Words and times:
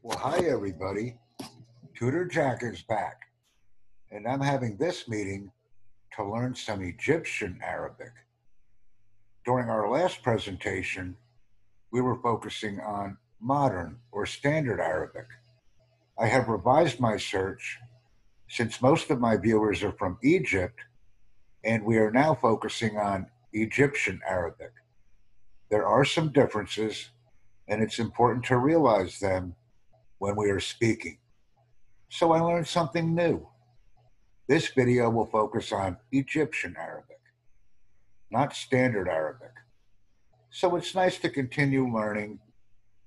Well, 0.00 0.16
hi, 0.16 0.38
everybody. 0.46 1.16
Tutor 1.96 2.24
Jack 2.24 2.62
is 2.62 2.82
back, 2.82 3.16
and 4.12 4.28
I'm 4.28 4.40
having 4.40 4.76
this 4.76 5.08
meeting 5.08 5.50
to 6.14 6.24
learn 6.24 6.54
some 6.54 6.82
Egyptian 6.82 7.58
Arabic. 7.64 8.12
During 9.44 9.68
our 9.68 9.90
last 9.90 10.22
presentation, 10.22 11.16
we 11.90 12.00
were 12.00 12.22
focusing 12.22 12.78
on 12.78 13.18
modern 13.40 13.98
or 14.12 14.24
standard 14.24 14.78
Arabic. 14.78 15.26
I 16.16 16.28
have 16.28 16.48
revised 16.48 17.00
my 17.00 17.16
search 17.16 17.78
since 18.48 18.80
most 18.80 19.10
of 19.10 19.18
my 19.18 19.36
viewers 19.36 19.82
are 19.82 19.92
from 19.98 20.16
Egypt, 20.22 20.78
and 21.64 21.84
we 21.84 21.98
are 21.98 22.12
now 22.12 22.36
focusing 22.36 22.96
on 22.98 23.26
Egyptian 23.52 24.20
Arabic. 24.26 24.72
There 25.70 25.88
are 25.88 26.04
some 26.04 26.30
differences, 26.30 27.10
and 27.66 27.82
it's 27.82 27.98
important 27.98 28.44
to 28.44 28.58
realize 28.58 29.18
them 29.18 29.56
when 30.18 30.36
we 30.36 30.50
are 30.50 30.60
speaking. 30.60 31.18
So 32.10 32.32
I 32.32 32.40
learned 32.40 32.66
something 32.66 33.14
new. 33.14 33.46
This 34.48 34.68
video 34.68 35.10
will 35.10 35.26
focus 35.26 35.72
on 35.72 35.98
Egyptian 36.10 36.74
Arabic, 36.78 37.20
not 38.30 38.54
standard 38.54 39.08
Arabic. 39.08 39.52
So 40.50 40.76
it's 40.76 40.94
nice 40.94 41.18
to 41.18 41.28
continue 41.28 41.86
learning, 41.92 42.38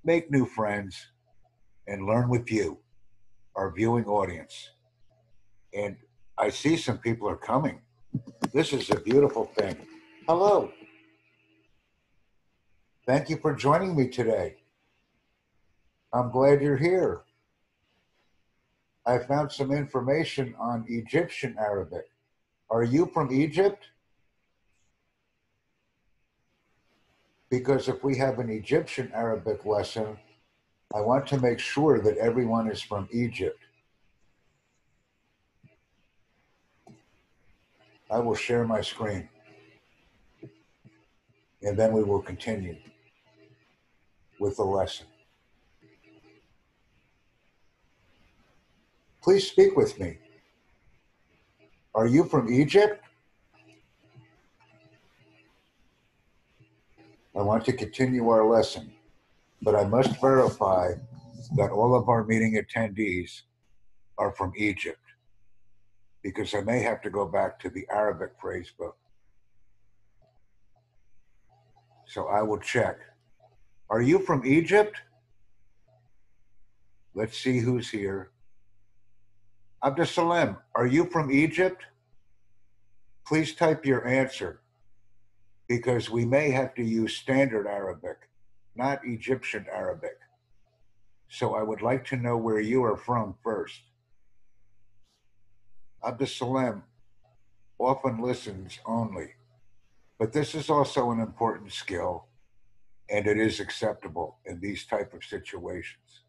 make 0.03 0.29
new 0.29 0.45
friends, 0.45 1.07
and 1.87 2.05
learn 2.05 2.29
with 2.29 2.51
you, 2.51 2.77
our 3.55 3.71
viewing 3.71 4.05
audience. 4.05 4.69
And 5.73 5.97
I 6.37 6.49
see 6.49 6.77
some 6.77 6.99
people 6.99 7.27
are 7.27 7.37
coming. 7.37 7.81
This 8.53 8.71
is 8.71 8.91
a 8.91 8.99
beautiful 8.99 9.45
thing. 9.57 9.75
Hello. 10.27 10.71
Thank 13.07 13.29
you 13.29 13.37
for 13.37 13.55
joining 13.55 13.95
me 13.95 14.09
today. 14.09 14.60
I'm 16.13 16.29
glad 16.29 16.61
you're 16.61 16.77
here. 16.77 17.21
I 19.05 19.17
found 19.17 19.51
some 19.51 19.71
information 19.71 20.53
on 20.59 20.85
Egyptian 20.87 21.55
Arabic. 21.57 22.09
Are 22.69 22.83
you 22.83 23.09
from 23.13 23.31
Egypt? 23.31 23.85
Because 27.49 27.87
if 27.87 28.03
we 28.03 28.17
have 28.17 28.39
an 28.39 28.49
Egyptian 28.49 29.11
Arabic 29.13 29.65
lesson, 29.65 30.17
I 30.93 31.01
want 31.01 31.27
to 31.27 31.39
make 31.39 31.59
sure 31.59 31.99
that 31.99 32.17
everyone 32.17 32.69
is 32.69 32.81
from 32.81 33.07
Egypt. 33.11 33.59
I 38.09 38.19
will 38.19 38.35
share 38.35 38.65
my 38.65 38.81
screen. 38.81 39.29
And 41.61 41.77
then 41.77 41.93
we 41.93 42.03
will 42.03 42.21
continue 42.21 42.75
with 44.39 44.57
the 44.57 44.63
lesson. 44.63 45.07
Please 49.21 49.47
speak 49.47 49.77
with 49.77 49.99
me. 49.99 50.17
Are 51.93 52.07
you 52.07 52.23
from 52.23 52.51
Egypt? 52.51 53.03
I 57.35 57.41
want 57.41 57.63
to 57.65 57.73
continue 57.73 58.27
our 58.29 58.45
lesson, 58.45 58.91
but 59.61 59.75
I 59.75 59.85
must 59.85 60.19
verify 60.19 60.93
that 61.55 61.69
all 61.69 61.95
of 61.95 62.09
our 62.09 62.23
meeting 62.23 62.61
attendees 62.61 63.41
are 64.17 64.31
from 64.31 64.53
Egypt 64.57 64.99
because 66.23 66.53
I 66.55 66.61
may 66.61 66.79
have 66.79 67.01
to 67.01 67.09
go 67.09 67.25
back 67.25 67.59
to 67.59 67.69
the 67.69 67.85
Arabic 67.91 68.31
phrase 68.39 68.71
book. 68.77 68.97
So 72.07 72.27
I 72.27 72.41
will 72.41 72.59
check. 72.59 72.97
Are 73.89 74.01
you 74.01 74.19
from 74.19 74.45
Egypt? 74.45 74.97
Let's 77.13 77.37
see 77.37 77.59
who's 77.59 77.89
here. 77.89 78.31
Abdusalam, 79.83 80.57
are 80.75 80.85
you 80.85 81.05
from 81.05 81.31
Egypt? 81.31 81.83
Please 83.25 83.55
type 83.55 83.83
your 83.83 84.07
answer 84.07 84.61
because 85.67 86.07
we 86.07 86.23
may 86.23 86.51
have 86.51 86.75
to 86.75 86.83
use 86.83 87.15
standard 87.15 87.65
Arabic, 87.65 88.17
not 88.75 88.99
Egyptian 89.03 89.65
Arabic. 89.73 90.19
So 91.29 91.55
I 91.55 91.63
would 91.63 91.81
like 91.81 92.05
to 92.05 92.15
know 92.15 92.37
where 92.37 92.59
you 92.59 92.83
are 92.83 92.97
from 92.97 93.33
first. 93.43 93.81
Abdusalam 96.03 96.83
often 97.79 98.21
listens 98.21 98.77
only, 98.85 99.31
but 100.19 100.31
this 100.31 100.53
is 100.53 100.69
also 100.69 101.09
an 101.09 101.19
important 101.19 101.71
skill 101.71 102.27
and 103.09 103.25
it 103.25 103.39
is 103.39 103.59
acceptable 103.59 104.37
in 104.45 104.59
these 104.59 104.85
type 104.85 105.13
of 105.15 105.23
situations. 105.23 106.21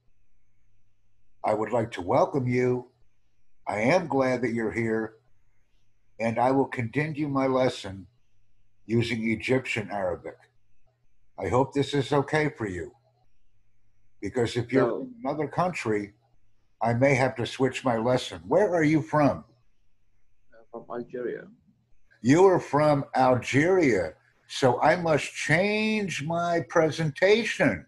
I 1.44 1.52
would 1.52 1.70
like 1.70 1.90
to 1.92 2.00
welcome 2.00 2.48
you 2.48 2.91
I 3.66 3.80
am 3.80 4.06
glad 4.08 4.42
that 4.42 4.52
you're 4.52 4.72
here, 4.72 5.14
and 6.18 6.38
I 6.38 6.50
will 6.50 6.66
continue 6.66 7.28
my 7.28 7.46
lesson 7.46 8.06
using 8.86 9.30
Egyptian 9.30 9.90
Arabic. 9.90 10.36
I 11.38 11.48
hope 11.48 11.72
this 11.72 11.94
is 11.94 12.12
okay 12.12 12.50
for 12.50 12.66
you. 12.66 12.92
Because 14.20 14.56
if 14.56 14.72
you're 14.72 14.86
No. 14.88 15.00
in 15.02 15.14
another 15.24 15.48
country, 15.48 16.14
I 16.80 16.94
may 16.94 17.14
have 17.14 17.34
to 17.36 17.46
switch 17.46 17.84
my 17.84 17.96
lesson. 17.96 18.40
Where 18.46 18.74
are 18.74 18.84
you 18.84 19.02
from? 19.02 19.44
from 20.70 20.86
Algeria. 20.90 21.46
You 22.22 22.46
are 22.46 22.58
from 22.58 23.04
Algeria, 23.14 24.14
so 24.46 24.80
I 24.80 24.96
must 24.96 25.24
change 25.34 26.22
my 26.22 26.60
presentation 26.70 27.84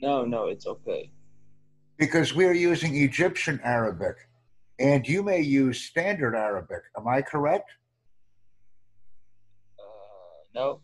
No, 0.00 0.24
no, 0.24 0.46
it's 0.46 0.66
okay. 0.66 1.10
because 1.98 2.34
we 2.34 2.46
are 2.46 2.52
using 2.54 2.94
Egyptian 2.96 3.60
Arabic, 3.62 4.16
and 4.78 5.06
you 5.06 5.22
may 5.22 5.40
use 5.40 5.80
standard 5.80 6.34
Arabic. 6.34 6.82
Am 6.96 7.06
I 7.06 7.22
correct? 7.22 7.70
Uh, 9.78 9.82
no, 10.54 10.80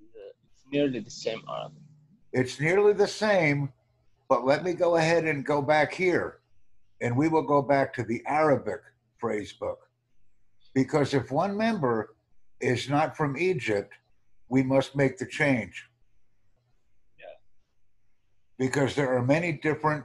it's 0.00 0.64
nearly 0.70 1.00
the 1.00 1.10
same 1.10 1.42
Arabic. 1.48 1.78
It's 2.32 2.60
nearly 2.60 2.92
the 2.92 3.06
same, 3.06 3.72
but 4.28 4.44
let 4.44 4.64
me 4.64 4.72
go 4.72 4.96
ahead 4.96 5.24
and 5.24 5.44
go 5.44 5.62
back 5.62 5.92
here, 5.92 6.38
and 7.00 7.16
we 7.16 7.28
will 7.28 7.42
go 7.42 7.62
back 7.62 7.92
to 7.94 8.02
the 8.02 8.22
Arabic 8.26 8.80
phrase 9.18 9.52
book. 9.52 9.78
Because 10.74 11.14
if 11.14 11.30
one 11.30 11.56
member 11.56 12.14
is 12.60 12.88
not 12.88 13.16
from 13.16 13.36
Egypt, 13.36 13.92
we 14.48 14.62
must 14.62 14.96
make 14.96 15.18
the 15.18 15.26
change. 15.26 15.84
Yeah. 17.18 17.24
Because 18.58 18.94
there 18.94 19.14
are 19.14 19.22
many 19.22 19.52
different 19.52 20.04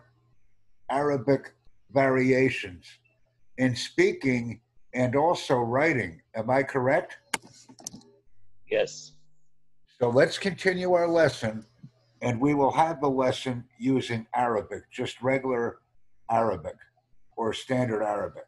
Arabic 0.89 1.53
variations 1.91 2.85
in 3.57 3.75
speaking 3.75 4.62
and 4.94 5.16
also 5.16 5.57
writing. 5.57 6.22
Am 6.35 6.50
I 6.50 6.63
correct? 6.63 7.18
Yes. 8.69 9.13
So 10.00 10.09
let's 10.09 10.38
continue 10.38 10.94
our 10.94 11.07
lesson, 11.07 11.66
and 12.22 12.40
we 12.40 12.53
will 12.53 12.72
have 12.72 13.01
the 13.01 13.09
lesson 13.09 13.63
using 13.79 14.28
Arabic, 14.35 14.84
just 14.91 15.22
regular 15.22 15.79
Arabic 16.29 16.75
or 17.35 17.53
standard 17.53 18.03
Arabic. 18.03 18.46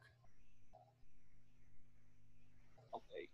Okay. 2.95 3.27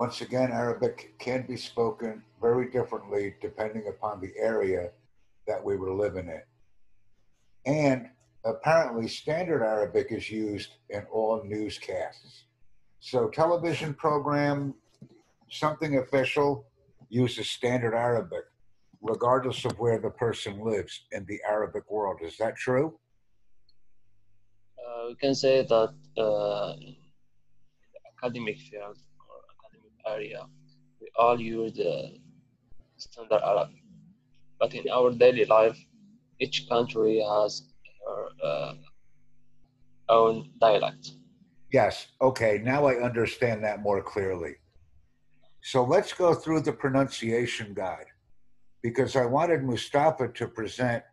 Once 0.00 0.22
again, 0.22 0.50
Arabic 0.50 1.14
can 1.18 1.46
be 1.46 1.58
spoken 1.58 2.22
very 2.40 2.70
differently 2.70 3.34
depending 3.42 3.86
upon 3.86 4.18
the 4.18 4.32
area 4.38 4.88
that 5.46 5.62
we 5.62 5.76
were 5.76 5.92
living 5.92 6.26
in. 6.26 6.42
And 7.66 8.08
apparently, 8.46 9.08
standard 9.08 9.62
Arabic 9.62 10.06
is 10.08 10.30
used 10.30 10.70
in 10.88 11.02
all 11.12 11.42
newscasts. 11.44 12.44
So, 13.00 13.28
television 13.28 13.92
program, 13.92 14.74
something 15.50 15.98
official, 15.98 16.64
uses 17.10 17.50
standard 17.50 17.94
Arabic, 17.94 18.44
regardless 19.02 19.66
of 19.66 19.78
where 19.78 19.98
the 19.98 20.08
person 20.08 20.64
lives 20.64 20.98
in 21.12 21.26
the 21.26 21.40
Arabic 21.46 21.90
world. 21.90 22.20
Is 22.22 22.38
that 22.38 22.56
true? 22.56 22.98
Uh, 24.78 25.08
we 25.08 25.14
can 25.16 25.34
say 25.34 25.60
that 25.60 25.94
uh, 26.16 26.72
academic 28.16 28.58
field 28.60 28.96
area, 30.06 30.46
we 31.00 31.08
all 31.16 31.40
use 31.40 31.72
the 31.72 32.18
standard 32.96 33.42
Arabic. 33.42 33.82
But 34.58 34.74
in 34.74 34.90
our 34.90 35.10
daily 35.12 35.44
life, 35.44 35.78
each 36.38 36.68
country 36.68 37.20
has 37.20 37.62
her 38.06 38.26
uh, 38.44 38.74
own 40.08 40.50
dialect. 40.60 41.12
Yes. 41.72 42.08
Okay. 42.20 42.60
Now 42.62 42.86
I 42.86 42.96
understand 42.96 43.64
that 43.64 43.80
more 43.80 44.02
clearly. 44.02 44.56
So 45.62 45.84
let's 45.84 46.12
go 46.12 46.34
through 46.34 46.62
the 46.62 46.72
pronunciation 46.72 47.74
guide 47.74 48.06
because 48.82 49.14
I 49.14 49.26
wanted 49.26 49.62
Mustafa 49.62 50.28
to 50.28 50.48
present 50.48 51.04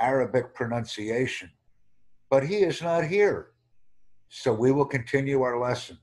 Arabic 0.00 0.54
pronunciation, 0.54 1.50
but 2.28 2.42
he 2.44 2.56
is 2.56 2.82
not 2.82 3.04
here. 3.04 3.52
So 4.28 4.52
we 4.52 4.72
will 4.72 4.84
continue 4.84 5.42
our 5.42 5.58
lesson. 5.58 5.98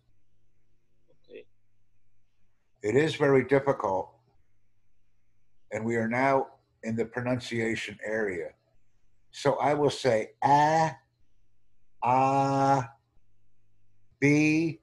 It 2.83 2.97
is 2.97 3.15
very 3.15 3.45
difficult. 3.45 4.09
And 5.71 5.85
we 5.85 5.95
are 5.95 6.07
now 6.07 6.47
in 6.83 6.97
the 6.97 7.05
pronunciation 7.05 7.97
area. 8.05 8.49
So 9.31 9.53
I 9.53 9.73
will 9.73 9.89
say 9.89 10.31
a, 10.43 10.91
a, 12.03 12.83
b, 14.19 14.79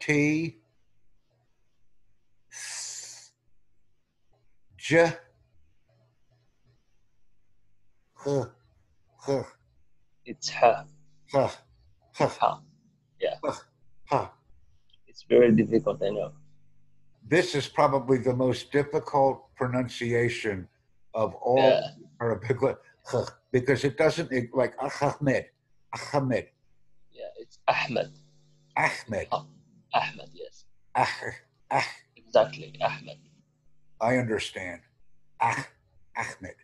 t, 0.00 0.58
s, 2.52 3.30
j, 4.76 5.12
h, 8.26 8.46
h, 9.28 9.44
It's 10.26 10.50
ha, 10.50 10.84
h, 11.32 11.50
h, 12.20 12.28
ha. 12.40 12.60
h. 14.12 14.28
It's 15.06 15.22
very 15.28 15.52
difficult, 15.52 16.02
I 16.02 16.10
know. 16.10 16.32
This 17.32 17.54
is 17.54 17.66
probably 17.66 18.18
the 18.18 18.36
most 18.36 18.70
difficult 18.72 19.48
pronunciation 19.56 20.68
of 21.14 21.34
all 21.36 21.64
Yeah. 21.64 21.80
Arabic 22.20 22.58
because 23.52 23.84
it 23.84 23.96
doesn't 23.96 24.30
it, 24.30 24.52
like 24.52 24.74
Ahmed, 25.00 25.46
Ahmed, 26.12 26.48
Yeah, 27.10 27.32
it's 27.40 27.58
Ahmed. 27.66 28.12
Ahmed, 28.76 29.28
Ahmed, 29.94 30.28
yes. 30.34 30.66
Ah, 30.94 31.08
ah. 31.70 31.88
Exactly, 32.16 32.76
Ahmed. 32.82 33.16
I 33.98 34.18
understand. 34.18 34.82
Ah, 35.40 35.66
Ahmed. 36.14 36.56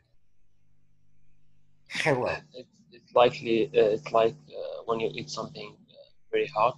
Hello. 1.88 2.28
It's, 2.52 2.68
it's 2.92 3.14
likely, 3.14 3.68
uh, 3.68 3.96
it's 3.96 4.12
like 4.12 4.36
uh, 4.52 4.82
when 4.84 5.00
you 5.00 5.08
eat 5.14 5.30
something 5.30 5.78
uh, 5.88 6.08
very 6.30 6.48
hot 6.54 6.76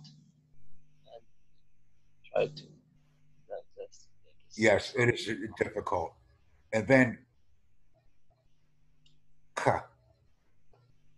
and 1.11 1.23
try 2.33 2.47
to. 2.55 2.70
That- 4.61 4.73
that's- 4.73 4.95
that's- 4.95 4.95
Yes, 4.95 4.95
it 4.97 5.09
is 5.15 5.27
difficult. 5.59 6.15
And 6.73 6.87
then, 6.87 7.27
ka, 9.55 9.89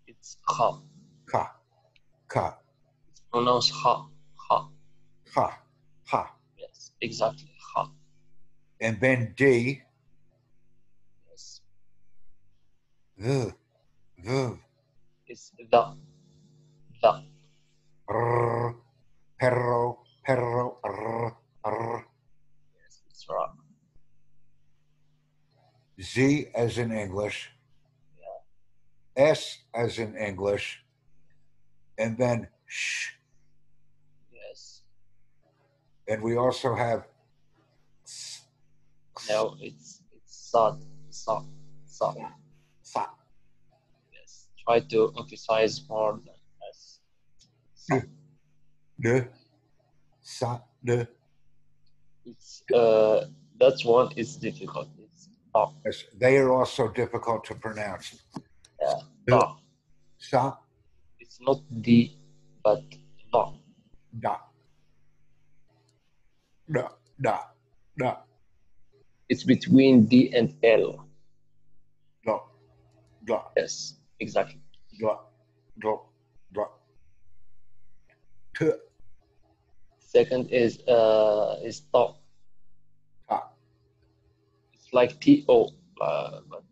It's 0.07 0.37
ha. 0.49 0.81
ka, 1.27 1.57
ka, 2.29 2.59
It's 3.11 3.21
pronounced 3.33 3.73
ha. 3.73 4.09
Ha. 4.49 4.69
ha, 5.35 5.63
ha. 6.07 6.37
Yes, 6.59 6.93
exactly. 7.01 7.53
Ha. 7.75 7.91
And 8.81 9.01
then 9.01 9.35
D, 9.37 9.83
Yes. 11.31 11.61
the, 13.17 13.55
the, 14.19 14.59
It's 15.27 15.51
the. 15.59 15.97
The. 17.03 17.25
rrr, 18.09 18.77
perro, 19.39 20.03
rrr, 20.29 21.37
rrr. 21.65 22.05
Yes, 22.75 23.03
it's 23.09 23.27
right. 23.29 23.51
Z 26.13 26.47
as 26.55 26.77
in 26.77 26.93
English, 26.93 27.51
S 29.17 29.59
as 29.75 29.99
in 29.99 30.17
English, 30.17 30.85
and 31.99 32.19
then 32.19 32.49
sh. 32.67 33.13
Yes. 34.33 34.83
And 36.09 36.23
we 36.23 36.37
also 36.37 36.75
have 36.75 37.05
s, 38.05 38.45
Now 39.29 39.57
it's 39.61 40.03
it's 40.13 40.37
sad. 40.53 40.77
Sa. 41.11 41.45
Sa. 41.87 42.13
sa. 42.83 43.07
Yes. 44.13 44.49
Try 44.65 44.81
to 44.81 45.13
emphasize 45.17 45.81
more 45.89 46.21
than 46.25 46.41
S. 46.73 47.01
Sa. 47.75 48.01
de, 49.01 49.29
sa, 50.21 50.61
de. 50.85 51.07
It's 52.25 52.63
uh 52.73 53.29
that 53.61 53.81
one 53.85 54.13
is 54.17 54.37
difficult. 54.37 54.89
Yes, 55.85 56.05
They 56.19 56.39
are 56.39 56.51
also 56.53 56.89
difficult 56.89 57.45
to 57.45 57.55
pronounce. 57.55 58.23
Yeah. 58.81 58.95
Ta. 59.29 59.57
sa, 60.19 60.57
It's 61.21 61.39
not 61.41 61.61
D 61.83 62.17
but 62.65 62.83
ta. 63.33 63.53
da. 64.21 64.37
Da, 66.73 66.89
da, 67.21 67.39
da, 67.99 68.17
It's 69.29 69.45
between 69.45 70.07
D 70.07 70.33
and 70.35 70.55
L. 70.63 71.05
da, 72.25 72.39
da, 73.27 73.43
Yes, 73.57 73.97
exactly. 74.21 74.61
da, 75.01 75.19
da, 75.83 75.97
da. 76.55 76.65
T, 78.57 78.71
Second 79.99 80.49
is 80.51 80.79
uh 80.89 81.59
is 81.65 81.81
ta. 81.93 82.15
Like 84.93 85.19
T 85.21 85.45
O 85.49 85.71
uh, 86.01 86.41
but 86.51 86.63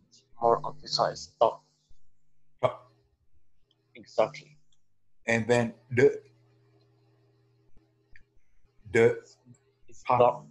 more 0.41 0.61
emphasized 0.65 1.33
ta. 1.39 1.59
ta. 2.61 2.79
Exactly. 3.95 4.57
And 5.27 5.47
then 5.47 5.73
the 5.91 6.21
de. 8.91 9.15
It's 9.87 10.03
Ta. 10.07 10.17
ta. 10.17 10.41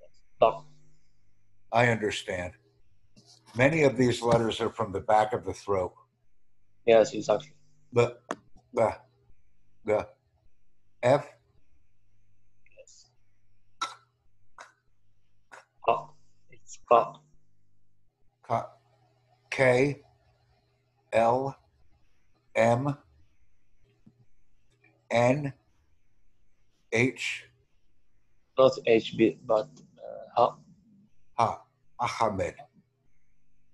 Yes, 0.00 0.20
ta. 0.40 0.64
I 1.72 1.88
understand. 1.88 2.52
Many 3.56 3.82
of 3.84 3.96
these 3.96 4.20
letters 4.22 4.60
are 4.60 4.70
from 4.70 4.92
the 4.92 5.00
back 5.00 5.32
of 5.32 5.44
the 5.44 5.54
throat. 5.54 5.94
Yes, 6.86 7.12
exactly. 7.14 7.52
The, 7.92 8.16
the, 8.72 8.96
the 9.84 10.08
F, 11.02 11.26
Yes. 12.76 13.10
Ta. 15.86 16.08
Ta. 16.88 17.20
K, 18.46 18.62
K, 19.50 20.02
L, 21.12 21.56
M, 22.54 22.96
N, 25.10 25.52
H, 26.92 27.44
Not 28.58 28.72
HB 28.86 29.38
but 29.46 29.68
uh, 29.98 30.26
ha. 30.36 30.56
Ha, 31.38 31.62
Ahmed, 32.20 32.54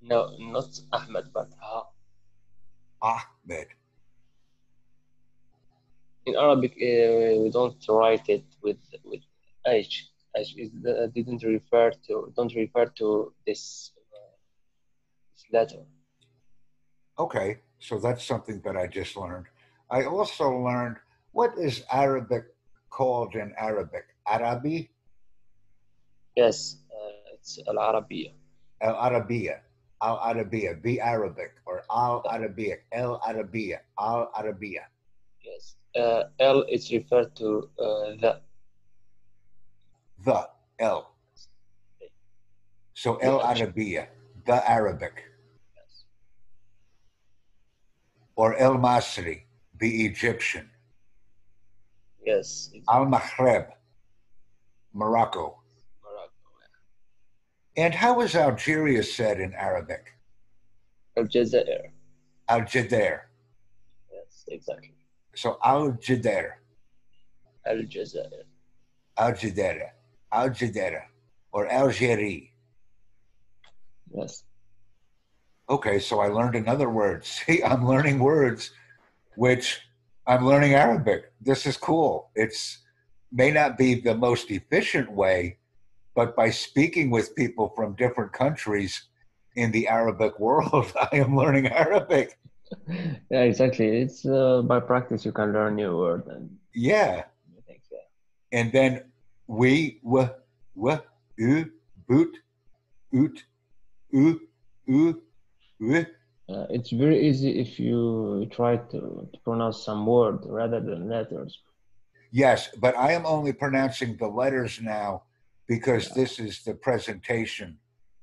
No, 0.01 0.31
not 0.39 0.81
Ahmed 0.93 1.33
but 1.33 1.49
ha. 1.61 1.87
Ahmed. 3.03 3.69
in 6.27 6.37
Arabic, 6.37 6.73
uh, 6.73 7.41
we 7.43 7.51
don't 7.51 7.77
write 7.89 8.29
it 8.29 8.45
with 8.63 8.79
with 9.05 9.23
H. 9.67 10.10
Is 10.37 10.71
uh, 10.87 11.09
didn't 11.13 11.43
refer 11.43 11.91
to 12.07 12.33
don't 12.37 12.55
refer 12.55 12.87
to 12.87 13.33
this 13.45 13.91
uh, 14.15 14.37
this 15.35 15.45
letter. 15.53 15.83
Okay, 17.19 17.59
so 17.81 17.99
that's 17.99 18.25
something 18.25 18.61
that 18.65 18.77
I 18.77 18.87
just 18.87 19.17
learned. 19.17 19.47
I 19.91 20.05
also 20.05 20.49
learned 20.51 20.97
what 21.33 21.59
is 21.59 21.83
Arabic 21.91 22.45
called 22.91 23.35
in 23.35 23.53
Arabic? 23.59 24.05
Arabi? 24.27 24.91
Yes, 26.37 26.77
uh, 26.95 27.35
it's 27.35 27.59
Al 27.67 27.75
Arabiya. 27.75 28.31
Al 28.81 28.95
Arabiya, 28.95 29.59
Al 30.01 30.19
Arabiya, 30.19 30.81
be 30.81 31.01
Arabic, 31.01 31.55
or 31.67 31.83
Al 31.91 32.23
Arabiya, 32.31 32.79
El 32.93 33.19
Arabiya, 33.27 33.79
Al 33.99 34.31
Arabiya. 34.39 34.87
Yes, 35.43 35.75
uh, 35.97 36.31
L 36.39 36.63
is 36.71 36.93
referred 36.93 37.35
to 37.35 37.69
uh, 37.81 38.15
the. 38.23 38.41
The 40.25 40.49
L. 40.79 41.15
So 42.95 43.17
El. 43.17 43.41
Arabiya, 43.41 44.09
the 44.45 44.71
Arabic, 44.71 45.25
Yes. 45.75 46.05
or 48.37 48.57
El 48.57 48.77
Masri, 48.77 49.43
the 49.79 50.05
Egyptian, 50.05 50.69
Yes, 52.25 52.71
Al 52.91 53.07
Maghreb, 53.07 53.69
Morocco. 54.93 55.63
Morocco. 56.05 56.31
And 57.79 57.95
how 57.95 58.21
is 58.21 58.35
Algeria 58.37 59.03
said 59.03 59.41
in 59.41 59.55
Arabic? 59.55 60.13
Al 61.17 61.25
Jazair. 61.25 61.93
Al 62.49 62.61
Jader. 62.63 63.21
Yes, 64.13 64.45
exactly. 64.49 64.93
So 65.35 65.59
Al 65.65 65.93
Jader, 65.93 66.51
Al 67.65 69.33
Jazair. 70.33 70.39
Al 70.39 70.51
Jadera, 70.51 70.73
Al 70.73 70.73
Jadera, 70.73 71.03
or 71.53 71.67
Algerie. 71.67 72.51
Yes. 74.15 74.45
Okay, 75.69 75.99
so 75.99 76.21
I 76.21 76.29
learned 76.29 76.57
another 76.57 76.91
word. 76.91 77.25
See, 77.25 77.63
I'm 77.63 77.87
learning 77.87 78.19
words, 78.19 78.73
which 79.37 79.81
I'm 80.27 80.47
learning 80.47 80.75
Arabic. 80.75 81.33
This 81.41 81.67
is 81.67 81.77
cool. 81.77 82.31
It's 82.35 82.79
may 83.33 83.51
not 83.51 83.79
be 83.79 83.95
the 83.95 84.15
most 84.15 84.51
efficient 84.51 85.13
way, 85.13 85.59
but 86.15 86.37
by 86.37 86.51
speaking 86.51 87.11
with 87.11 87.37
people 87.37 87.73
from 87.77 87.95
different 87.95 88.33
countries 88.33 89.09
in 89.57 89.71
the 89.73 89.89
Arabic 89.89 90.39
world, 90.41 90.93
I 91.13 91.17
am 91.17 91.37
learning 91.37 91.69
Arabic. 91.69 92.39
yeah, 93.31 93.43
exactly. 93.43 94.03
It's 94.03 94.27
uh, 94.27 94.63
by 94.63 94.81
practice 94.81 95.25
you 95.25 95.33
can 95.33 95.53
learn 95.53 95.77
new 95.77 95.97
word 95.97 96.27
and 96.27 96.59
Yeah. 96.75 97.25
Yeah. 97.67 97.99
And 98.53 98.73
then 98.73 99.10
we, 99.51 99.99
w, 100.05 100.29
w, 100.77 100.99
u, 101.37 101.73
boot, 102.09 102.37
oot, 103.13 103.45
u, 104.13 104.41
u, 104.87 105.23
w. 105.81 106.07
Uh, 106.49 106.67
it's 106.71 106.91
very 106.91 107.29
easy 107.29 107.59
if 107.59 107.81
you 107.81 108.49
try 108.53 108.77
to, 108.77 109.29
to 109.33 109.39
pronounce 109.45 109.85
some 109.85 110.07
word 110.07 110.39
rather 110.47 110.81
than 110.81 111.09
letters. 111.09 111.59
Yes, 112.31 112.69
but 112.79 112.97
I 112.97 113.11
am 113.13 113.27
only 113.27 113.53
pronouncing 113.53 114.17
the 114.17 114.29
letters 114.29 114.81
now 114.81 115.25
because 115.67 116.11
this 116.11 116.39
is 116.39 116.63
the 116.63 116.75
presentation 116.75 117.77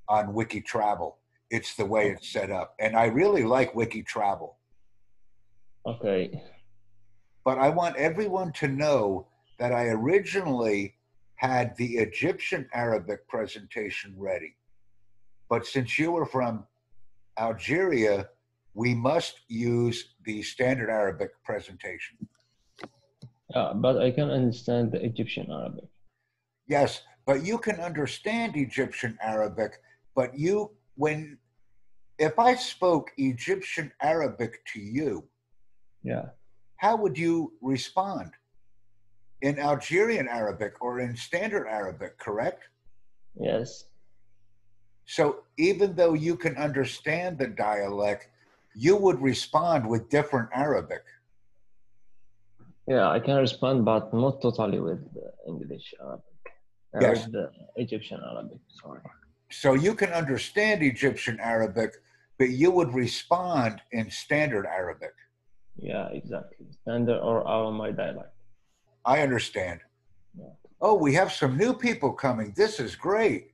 on 0.07 0.33
Wiki 0.33 0.61
Travel. 0.61 1.17
It's 1.49 1.75
the 1.75 1.85
way 1.85 2.09
it's 2.09 2.29
set 2.29 2.51
up. 2.51 2.73
And 2.79 2.95
I 2.95 3.07
really 3.07 3.43
like 3.43 3.75
Wiki 3.75 4.01
Travel. 4.01 4.55
Okay. 5.85 6.41
But 7.43 7.57
I 7.57 7.67
want 7.67 7.97
everyone 7.97 8.53
to 8.53 8.69
know 8.69 9.27
that 9.59 9.73
I 9.73 9.87
originally 9.87 10.96
had 11.37 11.75
the 11.77 11.97
Egyptian 11.97 12.67
Arabic 12.73 13.27
presentation 13.27 14.13
ready. 14.17 14.55
But 15.49 15.65
since 15.65 15.97
you 15.97 16.11
were 16.11 16.25
from 16.25 16.65
Algeria, 17.39 18.29
we 18.73 18.93
must 18.93 19.39
use 19.47 20.13
the 20.25 20.41
standard 20.43 20.89
Arabic 20.89 21.31
presentation. 21.43 22.17
Uh, 23.53 23.73
but 23.75 23.97
I 24.01 24.11
can 24.11 24.29
understand 24.29 24.91
the 24.91 25.03
Egyptian 25.03 25.49
Arabic. 25.51 25.85
Yes, 26.67 27.01
but 27.25 27.45
you 27.45 27.57
can 27.57 27.79
understand 27.79 28.55
Egyptian 28.57 29.17
Arabic, 29.21 29.79
but 30.15 30.37
you, 30.37 30.71
when, 30.95 31.37
if 32.19 32.37
I 32.39 32.55
spoke 32.55 33.11
Egyptian 33.17 33.91
Arabic 34.01 34.65
to 34.73 34.79
you, 34.79 35.23
Yeah. 36.03 36.29
how 36.77 36.97
would 36.97 37.17
you 37.17 37.53
respond? 37.61 38.31
In 39.41 39.59
Algerian 39.59 40.27
Arabic 40.27 40.81
or 40.81 40.99
in 40.99 41.15
standard 41.15 41.67
Arabic, 41.67 42.17
correct? 42.17 42.63
Yes. 43.39 43.85
So 45.05 45.43
even 45.57 45.95
though 45.95 46.13
you 46.13 46.35
can 46.35 46.57
understand 46.57 47.37
the 47.37 47.47
dialect, 47.47 48.27
you 48.75 48.95
would 48.97 49.21
respond 49.21 49.87
with 49.87 50.09
different 50.09 50.49
Arabic. 50.53 51.03
Yeah, 52.87 53.09
I 53.09 53.19
can 53.19 53.37
respond, 53.37 53.85
but 53.85 54.13
not 54.13 54.41
totally 54.41 54.79
with 54.79 54.99
English 55.47 55.93
Arabic. 56.01 56.23
Uh, 56.95 56.99
Yes. 57.01 57.25
With 57.25 57.33
the 57.33 57.51
Egyptian 57.75 58.19
Arabic. 58.31 58.59
Sorry. 58.81 59.01
So 59.51 59.73
you 59.73 59.93
can 59.93 60.11
understand 60.11 60.81
Egyptian 60.81 61.39
Arabic, 61.39 61.91
but 62.39 62.49
you 62.49 62.71
would 62.71 62.93
respond 62.93 63.81
in 63.91 64.09
standard 64.09 64.65
Arabic. 64.65 65.13
Yeah, 65.75 66.07
exactly. 66.09 66.65
Standard 66.81 67.19
or 67.19 67.45
our 67.47 67.71
my 67.71 67.91
dialect. 67.91 68.33
I 69.07 69.21
understand. 69.21 69.79
Yeah. 70.37 70.49
Oh, 70.81 70.93
we 70.93 71.13
have 71.13 71.31
some 71.31 71.57
new 71.57 71.73
people 71.73 72.11
coming. 72.11 72.53
This 72.57 72.79
is 72.79 72.93
great. 72.95 73.51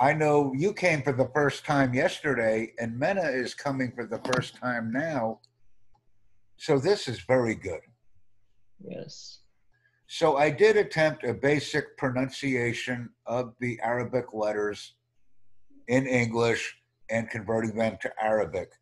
I 0.00 0.12
know 0.12 0.52
you 0.54 0.74
came 0.74 1.02
for 1.02 1.12
the 1.12 1.30
first 1.32 1.64
time 1.64 1.94
yesterday, 1.94 2.72
and 2.78 2.98
Mena 2.98 3.22
is 3.22 3.54
coming 3.54 3.92
for 3.94 4.06
the 4.06 4.20
first 4.30 4.56
time 4.56 4.90
now. 4.92 5.38
So 6.58 6.78
this 6.78 7.06
is 7.06 7.20
very 7.20 7.54
good. 7.54 7.80
Yes. 8.84 9.38
So 10.08 10.36
I 10.36 10.50
did 10.50 10.76
attempt 10.76 11.24
a 11.24 11.32
basic 11.32 11.96
pronunciation 11.96 13.10
of 13.26 13.54
the 13.60 13.78
Arabic 13.82 14.34
letters 14.34 14.94
in 15.88 16.06
English 16.06 16.76
and 17.08 17.30
converting 17.30 17.76
them 17.76 17.98
to 18.02 18.12
Arabic. 18.20 18.72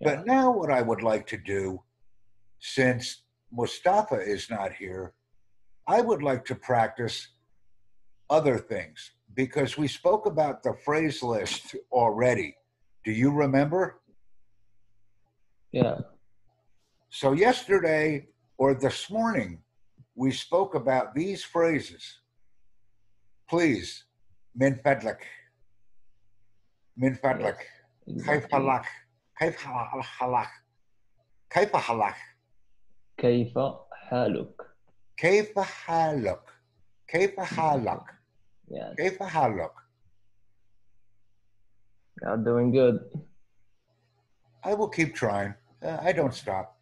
Yeah. 0.00 0.16
But 0.16 0.26
now, 0.26 0.50
what 0.50 0.70
I 0.70 0.82
would 0.82 1.02
like 1.02 1.26
to 1.28 1.38
do, 1.38 1.82
since 2.58 3.23
Mustafa 3.54 4.16
is 4.16 4.50
not 4.50 4.72
here, 4.72 5.14
I 5.86 6.00
would 6.00 6.22
like 6.22 6.44
to 6.46 6.56
practice 6.56 7.28
other 8.28 8.58
things 8.58 9.12
because 9.34 9.78
we 9.78 9.86
spoke 9.86 10.26
about 10.26 10.62
the 10.64 10.74
phrase 10.84 11.22
list 11.22 11.76
already. 11.92 12.56
Do 13.04 13.12
you 13.12 13.30
remember? 13.30 14.00
Yeah. 15.70 15.98
So, 17.10 17.32
yesterday 17.32 18.26
or 18.58 18.74
this 18.74 19.08
morning, 19.08 19.58
we 20.16 20.32
spoke 20.32 20.74
about 20.74 21.14
these 21.14 21.44
phrases. 21.44 22.20
Please, 23.48 24.04
min 24.56 24.80
fadlak, 24.84 25.20
min 26.96 27.14
fadlak, 27.22 27.58
kayf 28.08 28.48
halak, 28.50 28.86
kayf 29.40 29.56
halak, 29.56 30.48
kayf 31.52 31.70
halak, 31.70 32.16
كيف 33.17 33.53
حالك? 33.91 34.61
كيف 35.17 35.59
حالك؟ 35.59 36.41
كيف 37.07 37.39
حالك؟ 37.39 38.03
Yes. 38.71 38.95
كيف 38.97 39.23
حالك؟ 39.23 39.71
You're 42.21 42.37
doing 42.37 42.71
good. 42.71 42.99
I 44.63 44.73
will 44.73 44.89
keep 44.89 45.15
trying. 45.15 45.53
Uh, 45.81 45.97
I 46.01 46.11
don't 46.11 46.33
stop. 46.33 46.75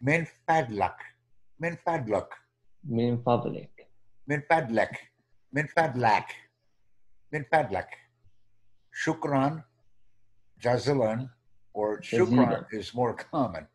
من 0.00 0.24
فضلك 0.48 0.96
من 1.60 1.76
فضلك 1.76 2.34
من 2.84 3.22
فضلك. 3.22 3.88
من 4.26 4.40
فضلك 4.50 5.10
من 5.52 5.66
فضلك 5.66 6.26
من 7.32 7.44
فضلك 7.52 7.88
شكرا 8.92 9.62
جزيلا 10.60 11.28
or 11.74 12.00
shukran 12.00 12.14
جزيلا. 12.14 12.66
is 12.72 12.94
more 12.94 13.14
common. 13.14 13.66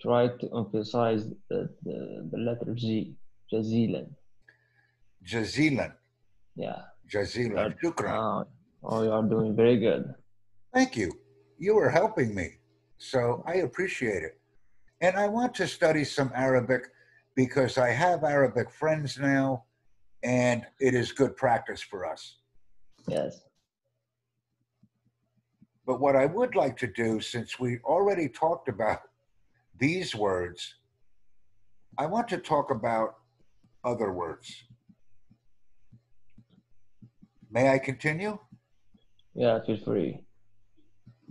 try 0.00 0.28
to 0.28 0.56
emphasize 0.56 1.26
the, 1.48 1.68
the, 1.82 2.28
the 2.30 2.38
letter 2.38 2.76
Z, 2.78 3.14
Jazilan. 3.52 4.08
Jazilan. 5.24 5.92
Yeah. 6.56 6.82
Jazilan. 7.12 7.76
Shukran. 7.82 8.42
Uh, 8.42 8.44
oh, 8.84 9.02
you 9.02 9.12
are 9.12 9.22
doing 9.22 9.54
very 9.54 9.78
good. 9.78 10.14
Thank 10.72 10.96
you. 10.96 11.12
You 11.58 11.76
are 11.78 11.90
helping 11.90 12.34
me. 12.34 12.58
So 12.98 13.42
I 13.46 13.56
appreciate 13.56 14.22
it. 14.22 14.40
And 15.00 15.16
I 15.16 15.28
want 15.28 15.54
to 15.56 15.66
study 15.66 16.04
some 16.04 16.30
Arabic 16.34 16.88
because 17.34 17.78
I 17.78 17.90
have 17.90 18.24
Arabic 18.24 18.70
friends 18.70 19.18
now 19.18 19.64
and 20.22 20.66
it 20.78 20.94
is 20.94 21.12
good 21.12 21.36
practice 21.36 21.80
for 21.80 22.06
us. 22.06 22.36
Yes. 23.08 23.40
But 25.86 26.00
what 26.00 26.14
I 26.14 26.26
would 26.26 26.54
like 26.54 26.76
to 26.78 26.86
do, 26.86 27.20
since 27.20 27.58
we 27.58 27.78
already 27.78 28.28
talked 28.28 28.68
about 28.68 29.00
these 29.80 30.14
words, 30.14 30.74
I 31.98 32.06
want 32.06 32.28
to 32.28 32.38
talk 32.38 32.70
about 32.70 33.16
other 33.82 34.12
words. 34.12 34.64
May 37.50 37.70
I 37.70 37.78
continue? 37.78 38.38
Yeah, 39.34 39.58
feel 39.66 39.78
free. 39.78 40.22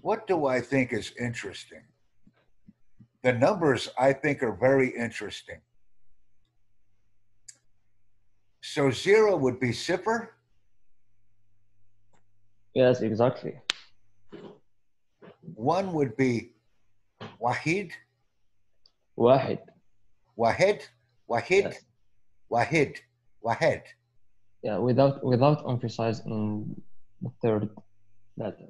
What 0.01 0.27
do 0.27 0.47
I 0.47 0.59
think 0.59 0.91
is 0.91 1.13
interesting? 1.19 1.83
The 3.23 3.33
numbers 3.33 3.89
I 3.97 4.13
think 4.13 4.41
are 4.43 4.55
very 4.55 4.89
interesting. 4.89 5.59
So 8.61 8.91
zero 8.91 9.37
would 9.37 9.59
be 9.59 9.69
Sipper, 9.69 10.29
Yes, 12.75 13.01
exactly. 13.01 13.59
one 15.55 15.91
would 15.93 16.15
be 16.15 16.51
Wahid, 17.41 17.91
واحد. 19.18 19.58
Wahid, 20.36 20.82
Wahid, 21.30 21.64
Yes. 21.64 21.84
Wahid, 22.52 22.96
Wahid. 23.44 23.82
Yeah, 24.62 24.78
without 24.78 25.22
without 25.24 25.68
emphasizing 25.68 26.74
the 27.22 27.30
third 27.42 27.68
letter. 28.36 28.68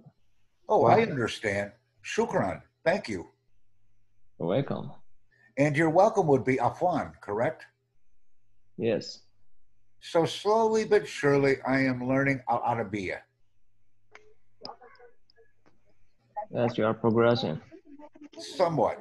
Oh, 0.68 0.84
I 0.84 0.96
Wow. 0.96 1.02
understand. 1.10 1.72
Shukran. 2.02 2.62
Thank 2.84 3.08
you. 3.08 3.20
You're 4.38 4.48
welcome. 4.48 4.92
And 5.56 5.76
your 5.76 5.90
welcome 5.90 6.26
would 6.26 6.44
be 6.44 6.56
Afwan, 6.56 7.18
correct? 7.20 7.64
Yes. 8.76 9.22
So 10.00 10.26
slowly 10.26 10.84
but 10.84 11.06
surely, 11.08 11.54
I 11.66 11.78
am 11.90 12.06
learning 12.06 12.38
Al 12.48 12.60
Arabiya. 12.60 13.18
Yes, 16.50 16.76
you 16.78 16.84
are 16.84 16.94
progressing. 16.94 17.58
Somewhat. 18.38 18.98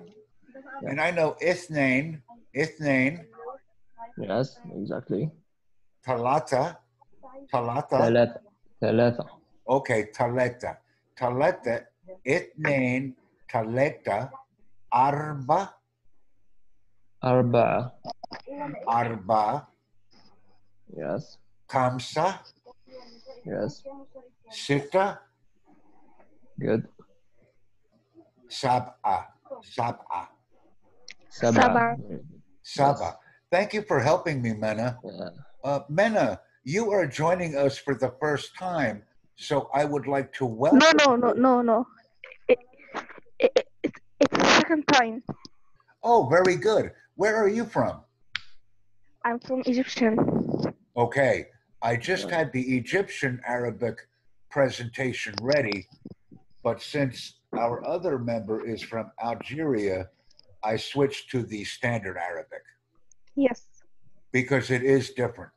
And 0.83 1.01
I 1.01 1.11
know 1.11 1.37
Ithnain, 1.43 2.23
Ithnain. 2.57 3.25
Yes, 4.19 4.59
exactly. 4.75 5.31
Talata, 6.07 6.77
Talata. 7.53 7.91
Talata. 7.91 8.41
Talata. 8.83 9.25
Okay, 9.69 10.09
Talata. 10.15 10.77
Talata, 11.19 11.85
Ithnain, 12.27 13.15
Talata, 13.51 14.31
Arba. 14.93 15.75
Arba. 17.23 17.93
Arba. 18.87 19.67
Yes. 20.97 21.37
Kamsa. 21.69 22.39
Yes. 23.45 23.83
Sita. 24.51 25.19
Good. 26.59 26.89
Sab'a. 28.49 29.27
Sab'a. 29.63 30.38
Saba, 31.39 31.97
Saba, 32.63 33.17
Thank 33.53 33.73
you 33.73 33.83
for 33.83 34.01
helping 34.01 34.43
me, 34.43 34.55
Mena. 34.55 34.99
Uh, 35.63 35.81
Mena, 35.89 36.41
you 36.65 36.91
are 36.91 37.07
joining 37.07 37.57
us 37.57 37.79
for 37.79 37.95
the 37.95 38.13
first 38.21 38.57
time, 38.57 39.05
so 39.37 39.71
I 39.73 39.85
would 39.85 40.09
like 40.09 40.33
to 40.35 40.45
welcome. 40.47 40.81
No, 40.81 40.91
no, 41.07 41.17
no, 41.17 41.33
no, 41.33 41.63
no. 41.63 41.87
It, 42.49 42.59
it, 43.39 43.67
it, 43.85 43.95
it's 44.21 44.37
the 44.37 44.45
second 44.47 44.87
time. 44.89 45.23
Oh, 46.03 46.29
very 46.29 46.57
good. 46.57 46.91
Where 47.15 47.37
are 47.37 47.49
you 47.49 47.65
from? 47.65 48.01
I'm 49.25 49.39
from 49.39 49.63
Egyptian. 49.65 50.19
Okay. 50.97 51.47
I 51.83 51.95
just 51.95 52.29
had 52.29 52.53
the 52.53 52.77
Egyptian 52.77 53.41
Arabic 53.47 54.09
presentation 54.51 55.35
ready, 55.41 55.87
but 56.65 56.83
since 56.83 57.35
our 57.57 57.87
other 57.87 58.19
member 58.19 58.67
is 58.67 58.83
from 58.83 59.13
Algeria, 59.23 60.09
I 60.69 60.77
switched 60.77 61.31
to 61.31 61.43
the 61.43 61.65
standard 61.65 62.19
Arabic 62.19 62.63
Yes. 63.35 63.65
because 64.33 64.71
it 64.71 64.83
is 64.83 65.11
different. 65.13 65.51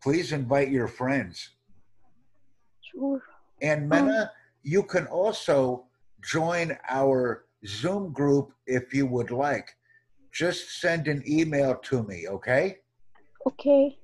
Please 0.00 0.30
invite 0.32 0.70
your 0.70 0.86
friends. 0.86 1.50
Sure. 2.80 3.20
And 3.60 3.88
Mena, 3.88 4.20
um, 4.22 4.28
you 4.62 4.84
can 4.84 5.06
also 5.06 5.86
join 6.22 6.78
our 6.88 7.46
Zoom 7.66 8.12
group 8.12 8.52
if 8.66 8.94
you 8.94 9.06
would 9.06 9.32
like. 9.32 9.68
Just 10.30 10.80
send 10.80 11.08
an 11.08 11.24
email 11.26 11.74
to 11.88 12.04
me, 12.04 12.28
okay? 12.28 12.78
Okay. 13.46 13.98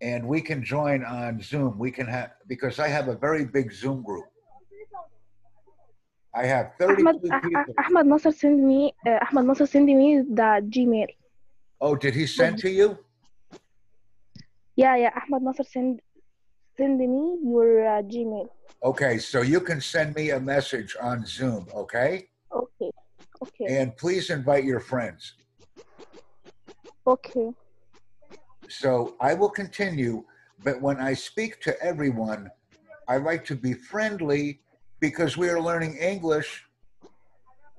And 0.00 0.26
we 0.26 0.40
can 0.40 0.64
join 0.64 1.04
on 1.04 1.40
Zoom. 1.40 1.78
We 1.78 1.92
can 1.92 2.06
have, 2.06 2.32
because 2.48 2.80
I 2.80 2.88
have 2.88 3.06
a 3.06 3.16
very 3.16 3.44
big 3.44 3.72
Zoom 3.72 4.02
group. 4.02 4.29
I 6.34 6.46
have 6.46 6.72
32 6.78 7.08
Ahmed, 7.08 7.20
Ah- 7.32 7.40
people. 7.40 7.74
Ah- 7.78 7.84
Ahmed 7.86 8.06
Nasser 8.06 8.32
send 8.32 8.62
me. 8.66 8.94
Uh, 9.06 9.18
Ahmed 9.30 9.46
Nasser 9.46 9.66
send 9.66 9.86
me 9.86 10.22
the 10.22 10.62
Gmail. 10.70 11.08
Oh, 11.80 11.96
did 11.96 12.14
he 12.14 12.26
send 12.26 12.58
to 12.58 12.70
you? 12.70 12.98
Yeah, 14.76 14.96
yeah. 14.96 15.10
Ahmed 15.22 15.42
Nasser 15.42 15.64
send 15.64 16.00
send 16.76 16.98
me 16.98 17.38
your 17.42 17.86
uh, 17.86 18.02
Gmail. 18.02 18.48
Okay, 18.82 19.18
so 19.18 19.42
you 19.42 19.60
can 19.60 19.80
send 19.80 20.14
me 20.14 20.30
a 20.30 20.40
message 20.40 20.96
on 21.02 21.26
Zoom, 21.26 21.66
okay? 21.74 22.28
Okay. 22.54 22.90
Okay. 23.42 23.66
And 23.80 23.94
please 23.96 24.30
invite 24.30 24.64
your 24.64 24.80
friends. 24.80 25.34
Okay. 27.06 27.50
So 28.68 29.16
I 29.20 29.34
will 29.34 29.50
continue, 29.50 30.24
but 30.64 30.80
when 30.80 30.98
I 30.98 31.12
speak 31.12 31.60
to 31.62 31.78
everyone, 31.82 32.50
I 33.08 33.16
like 33.18 33.44
to 33.46 33.56
be 33.56 33.74
friendly 33.74 34.60
because 35.00 35.36
we 35.36 35.48
are 35.48 35.60
learning 35.60 35.96
English 35.96 36.64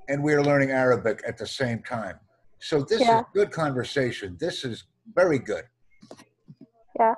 and 0.10 0.24
we 0.24 0.34
are 0.34 0.44
learning 0.44 0.72
Arabic 0.72 1.22
at 1.28 1.38
the 1.38 1.48
same 1.48 1.82
time. 1.84 2.20
So 2.60 2.84
this 2.84 3.02
Yeah. 3.02 3.20
is 3.20 3.26
good 3.34 3.52
conversation. 3.52 4.38
This 4.40 4.66
is 4.66 4.84
very 5.16 5.40
good. 5.40 5.66
Yeah. 7.00 7.16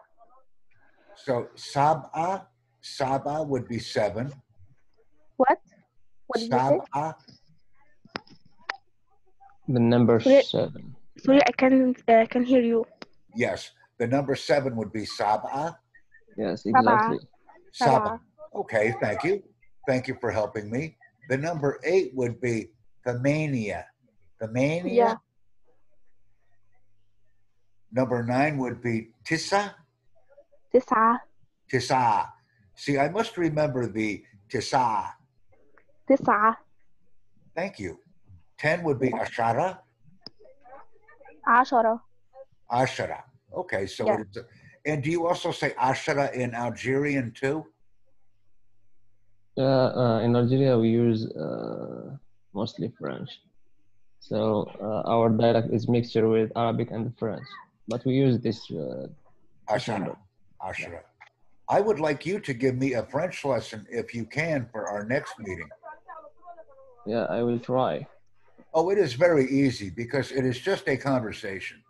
So 1.15 1.49
sab'a, 1.55 2.47
sab'a 2.81 3.47
would 3.47 3.67
be 3.67 3.79
seven. 3.79 4.31
What? 5.37 5.59
What 6.27 6.39
did 6.39 6.51
you 6.51 6.59
say? 6.59 6.79
Sab'a, 6.93 7.15
The 9.67 9.79
number 9.79 10.21
Wait. 10.25 10.45
seven. 10.45 10.95
Sorry, 11.19 11.39
I 11.47 11.51
can 11.53 11.95
uh, 12.07 12.25
can 12.29 12.43
hear 12.43 12.61
you. 12.61 12.85
yes. 13.35 13.71
The 13.99 14.07
number 14.07 14.35
seven 14.35 14.75
would 14.75 14.91
be 14.91 15.05
sab'a. 15.05 15.77
Yes, 16.35 16.63
Sabah. 16.63 16.69
exactly. 16.79 17.19
Sab'a. 17.81 18.19
Okay, 18.55 18.93
thank 18.99 19.23
you. 19.23 19.43
Thank 19.87 20.07
you 20.07 20.17
for 20.19 20.31
helping 20.31 20.71
me. 20.71 20.97
The 21.29 21.37
number 21.37 21.79
eight 21.83 22.11
would 22.15 22.39
be 22.39 22.69
the 23.05 23.19
mania. 23.19 23.85
The 24.39 24.47
mania. 24.47 24.93
Yeah. 24.93 25.15
Number 27.91 28.23
nine 28.23 28.57
would 28.57 28.81
be 28.81 29.09
tissa. 29.23 29.73
Tissa. 30.73 31.19
Tissa. 31.71 32.27
See, 32.75 32.97
I 32.97 33.09
must 33.09 33.37
remember 33.37 33.87
the 33.87 34.23
tissa. 34.49 35.11
Tissa. 36.09 36.57
Thank 37.55 37.79
you. 37.79 37.99
Ten 38.57 38.83
would 38.83 38.99
be 38.99 39.09
ashara. 39.09 39.79
Ashara. 41.47 41.99
Ashara. 42.71 43.21
Okay, 43.55 43.85
so 43.85 44.05
yeah. 44.07 44.23
and 44.85 45.03
do 45.03 45.11
you 45.11 45.27
also 45.27 45.51
say 45.51 45.71
ashara 45.71 46.33
in 46.33 46.55
Algerian 46.55 47.31
too? 47.31 47.65
Uh, 49.57 49.61
uh, 49.61 50.19
in 50.21 50.35
Algeria, 50.35 50.77
we 50.77 50.89
use 50.89 51.27
uh, 51.35 52.17
mostly 52.53 52.91
French. 52.99 53.29
So 54.19 54.71
uh, 54.81 55.07
our 55.07 55.29
dialect 55.29 55.71
is 55.71 55.87
mixture 55.87 56.27
with 56.27 56.51
Arabic 56.55 56.89
and 56.91 57.15
French, 57.19 57.45
but 57.87 58.03
we 58.05 58.13
use 58.13 58.39
this. 58.39 58.71
Uh, 58.71 59.07
Ashara. 59.69 60.15
Ashara. 60.61 61.01
I 61.69 61.81
would 61.81 61.99
like 61.99 62.25
you 62.25 62.39
to 62.39 62.53
give 62.53 62.75
me 62.75 62.93
a 62.93 63.03
French 63.03 63.45
lesson 63.45 63.85
if 63.91 64.13
you 64.15 64.25
can 64.25 64.67
for 64.71 64.87
our 64.87 65.05
next 65.05 65.37
meeting. 65.39 65.69
yeah, 67.05 67.25
I 67.29 67.43
will 67.43 67.59
try. 67.59 68.07
Oh, 68.73 68.89
it 68.89 68.97
is 68.97 69.13
very 69.13 69.45
easy 69.45 69.89
because 69.89 70.31
it 70.31 70.45
is 70.45 70.59
just 70.59 70.87
a 70.87 70.97
conversation. 70.97 71.83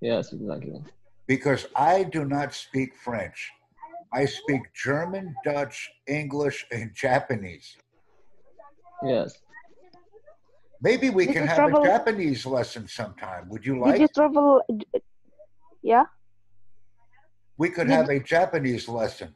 Yes, 0.00 0.32
exactly. 0.32 0.80
Because 1.26 1.66
I 1.74 2.04
do 2.04 2.24
not 2.24 2.54
speak 2.54 2.94
French. 2.94 3.50
I 4.12 4.24
speak 4.24 4.62
German, 4.74 5.34
Dutch, 5.44 5.90
English, 6.06 6.66
and 6.72 6.92
Japanese. 6.94 7.76
Yes, 9.04 9.34
Maybe 10.82 11.10
we 11.10 11.26
Did 11.26 11.34
can 11.34 11.46
have 11.46 11.56
travel- 11.56 11.82
a 11.82 11.86
Japanese 11.86 12.46
lesson 12.46 12.88
sometime. 12.88 13.48
Would 13.50 13.66
you 13.66 13.78
like? 13.78 13.92
Did 13.92 14.00
like? 14.00 14.00
you 14.00 14.08
travel? 14.14 14.62
Yeah. 15.82 16.04
We 17.58 17.68
could 17.68 17.86
did- 17.88 17.96
have 17.96 18.08
a 18.08 18.18
Japanese 18.18 18.88
lesson. 18.88 19.34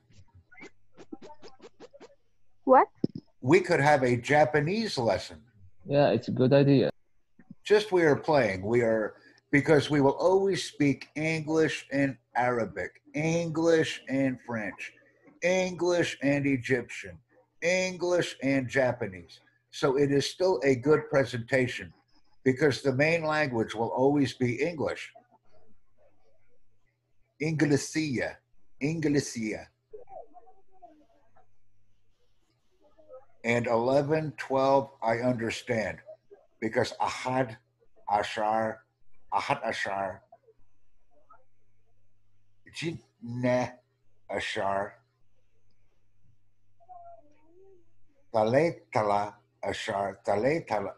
What? 2.64 2.88
We 3.42 3.60
could 3.60 3.80
have 3.80 4.02
a 4.02 4.16
Japanese 4.16 4.96
lesson. 4.96 5.42
yeah, 5.84 6.08
it's 6.10 6.28
a 6.28 6.30
good 6.32 6.54
idea. 6.54 6.88
Just 7.62 7.92
we 7.92 8.02
are 8.04 8.16
playing. 8.16 8.62
We 8.64 8.80
are 8.80 9.14
because 9.50 9.90
we 9.90 10.00
will 10.00 10.16
always 10.16 10.64
speak 10.64 11.08
English 11.14 11.86
and 11.92 12.16
Arabic, 12.34 13.02
English 13.14 14.02
and 14.08 14.38
French, 14.46 14.92
English 15.42 16.18
and 16.22 16.46
Egyptian, 16.46 17.18
English 17.62 18.36
and 18.42 18.68
Japanese. 18.68 19.40
So 19.70 19.96
it 19.96 20.10
is 20.10 20.28
still 20.28 20.60
a 20.64 20.76
good 20.76 21.08
presentation 21.10 21.92
because 22.44 22.82
the 22.82 22.94
main 22.94 23.24
language 23.24 23.74
will 23.74 23.88
always 23.88 24.34
be 24.34 24.60
English. 24.60 25.12
Inglesia, 27.42 28.36
Inglesia. 28.82 29.66
And 33.44 33.66
11, 33.66 34.32
12, 34.38 34.90
I 35.02 35.18
understand 35.18 35.98
because 36.60 36.94
Ahad, 37.00 37.56
Ashar, 38.10 38.80
Ahad 39.32 39.68
Ashar, 39.68 40.22
Jitne 43.24 43.72
Ashar, 44.30 44.94
Taletala 48.34 49.34
Ashar, 49.62 50.18
Taletala, 50.26 50.92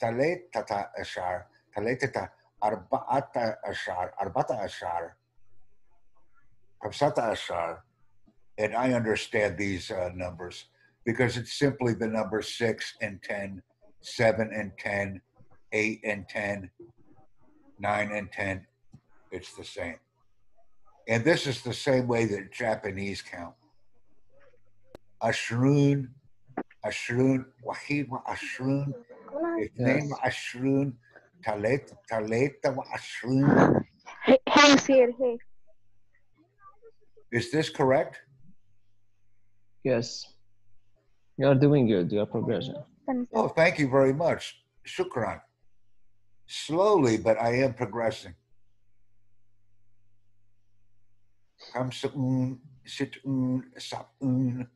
Taletata 0.00 0.88
Ashar, 0.98 1.46
Taletata 1.76 2.28
Arba'ata 2.62 3.56
Ashar, 3.68 4.14
Arbata 4.22 4.64
Ashar, 4.64 5.16
Hamsata 6.82 7.32
Ashar, 7.32 7.84
and 8.58 8.74
I 8.74 8.92
understand 8.92 9.58
these 9.58 9.90
uh, 9.90 10.10
numbers 10.14 10.66
because 11.04 11.36
it's 11.36 11.58
simply 11.58 11.94
the 11.94 12.06
number 12.06 12.40
six 12.40 12.94
and 13.00 13.22
10, 13.22 13.62
seven 14.00 14.50
and 14.54 14.72
10, 14.78 15.20
eight 15.72 16.00
and 16.04 16.28
10, 16.28 16.70
nine 17.80 18.10
and 18.12 18.30
10. 18.30 18.66
It's 19.32 19.54
the 19.54 19.64
same. 19.64 19.96
And 21.08 21.24
this 21.24 21.46
is 21.46 21.62
the 21.62 21.74
same 21.74 22.06
way 22.06 22.24
that 22.26 22.52
Japanese 22.52 23.22
count. 23.22 23.54
Ashrun, 25.22 26.08
Ashrun, 26.84 27.44
Wahima 27.64 28.22
Ashrun, 28.26 28.92
Ifnim 29.58 30.10
Ashrun, 30.24 30.94
Talet, 31.42 31.92
Taleta 32.10 32.76
Ashrun. 32.94 33.84
Hey, 34.24 34.38
hey, 34.46 34.76
hey. 35.18 35.38
Is 37.32 37.50
this 37.50 37.68
correct? 37.68 38.20
Yes. 39.82 40.26
You 41.36 41.48
are 41.48 41.54
doing 41.54 41.86
good. 41.86 42.12
You 42.12 42.20
are 42.20 42.26
progressing. 42.26 42.76
Oh, 43.34 43.48
thank 43.48 43.78
you 43.78 43.88
very 43.88 44.12
much. 44.14 44.62
Shukran. 44.86 45.40
Slowly, 46.46 47.16
but 47.16 47.40
I 47.40 47.56
am 47.56 47.74
progressing. 47.74 48.34
Kamsa'un, 51.72 52.58
sit'un, 52.84 53.62
sa'un, 53.78 54.68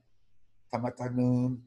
tamatanun. 0.72 1.59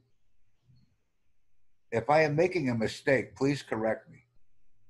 If 1.91 2.09
I 2.09 2.23
am 2.23 2.35
making 2.35 2.69
a 2.69 2.75
mistake, 2.75 3.35
please 3.35 3.61
correct 3.61 4.09
me. 4.09 4.19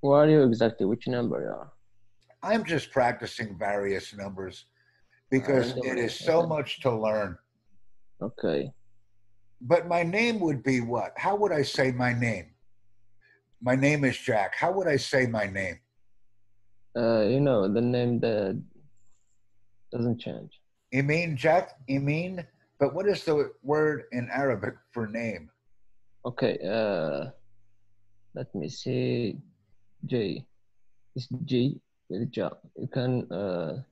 Where 0.01 0.21
are 0.21 0.29
you 0.29 0.43
exactly? 0.43 0.85
Which 0.85 1.07
number 1.07 1.41
you 1.41 1.49
are? 1.49 1.71
I'm 2.43 2.63
just 2.63 2.91
practicing 2.91 3.57
various 3.57 4.13
numbers 4.15 4.65
because 5.29 5.75
it 5.77 5.97
is 5.97 6.13
so 6.13 6.45
much 6.45 6.81
to 6.81 6.91
learn. 6.91 7.37
Okay. 8.21 8.71
But 9.61 9.87
my 9.87 10.03
name 10.03 10.39
would 10.39 10.63
be 10.63 10.81
what? 10.81 11.13
How 11.17 11.35
would 11.35 11.51
I 11.51 11.61
say 11.61 11.91
my 11.91 12.13
name? 12.13 12.47
My 13.61 13.75
name 13.75 14.03
is 14.05 14.17
Jack. 14.17 14.55
How 14.55 14.71
would 14.71 14.87
I 14.87 14.97
say 14.97 15.27
my 15.27 15.45
name? 15.45 15.79
Uh, 16.97 17.21
you 17.21 17.39
know 17.39 17.71
the 17.71 17.79
name 17.81 18.19
that 18.19 18.61
doesn't 19.91 20.19
change. 20.19 20.59
Emin 20.93 21.37
Jack? 21.37 21.77
Emin? 21.89 22.45
But 22.79 22.93
what 22.95 23.07
is 23.07 23.23
the 23.23 23.51
word 23.63 24.05
in 24.11 24.29
Arabic 24.31 24.75
for 24.91 25.07
name? 25.07 25.49
Okay. 26.25 26.57
Uh, 26.63 27.29
let 28.33 28.53
me 28.55 28.69
see. 28.69 29.37
J. 30.05 30.45
It's 31.15 31.27
G 31.45 31.79
with 32.09 32.31
J. 32.31 32.49
You 32.77 32.87
can 32.87 33.31
uh, 33.31 33.83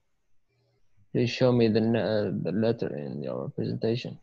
please 1.13 1.29
show 1.29 1.51
me 1.51 1.67
the 1.67 1.81
uh, 1.81 2.31
the 2.43 2.51
letter 2.51 2.89
in 2.95 3.21
your 3.21 3.49
presentation. 3.49 4.17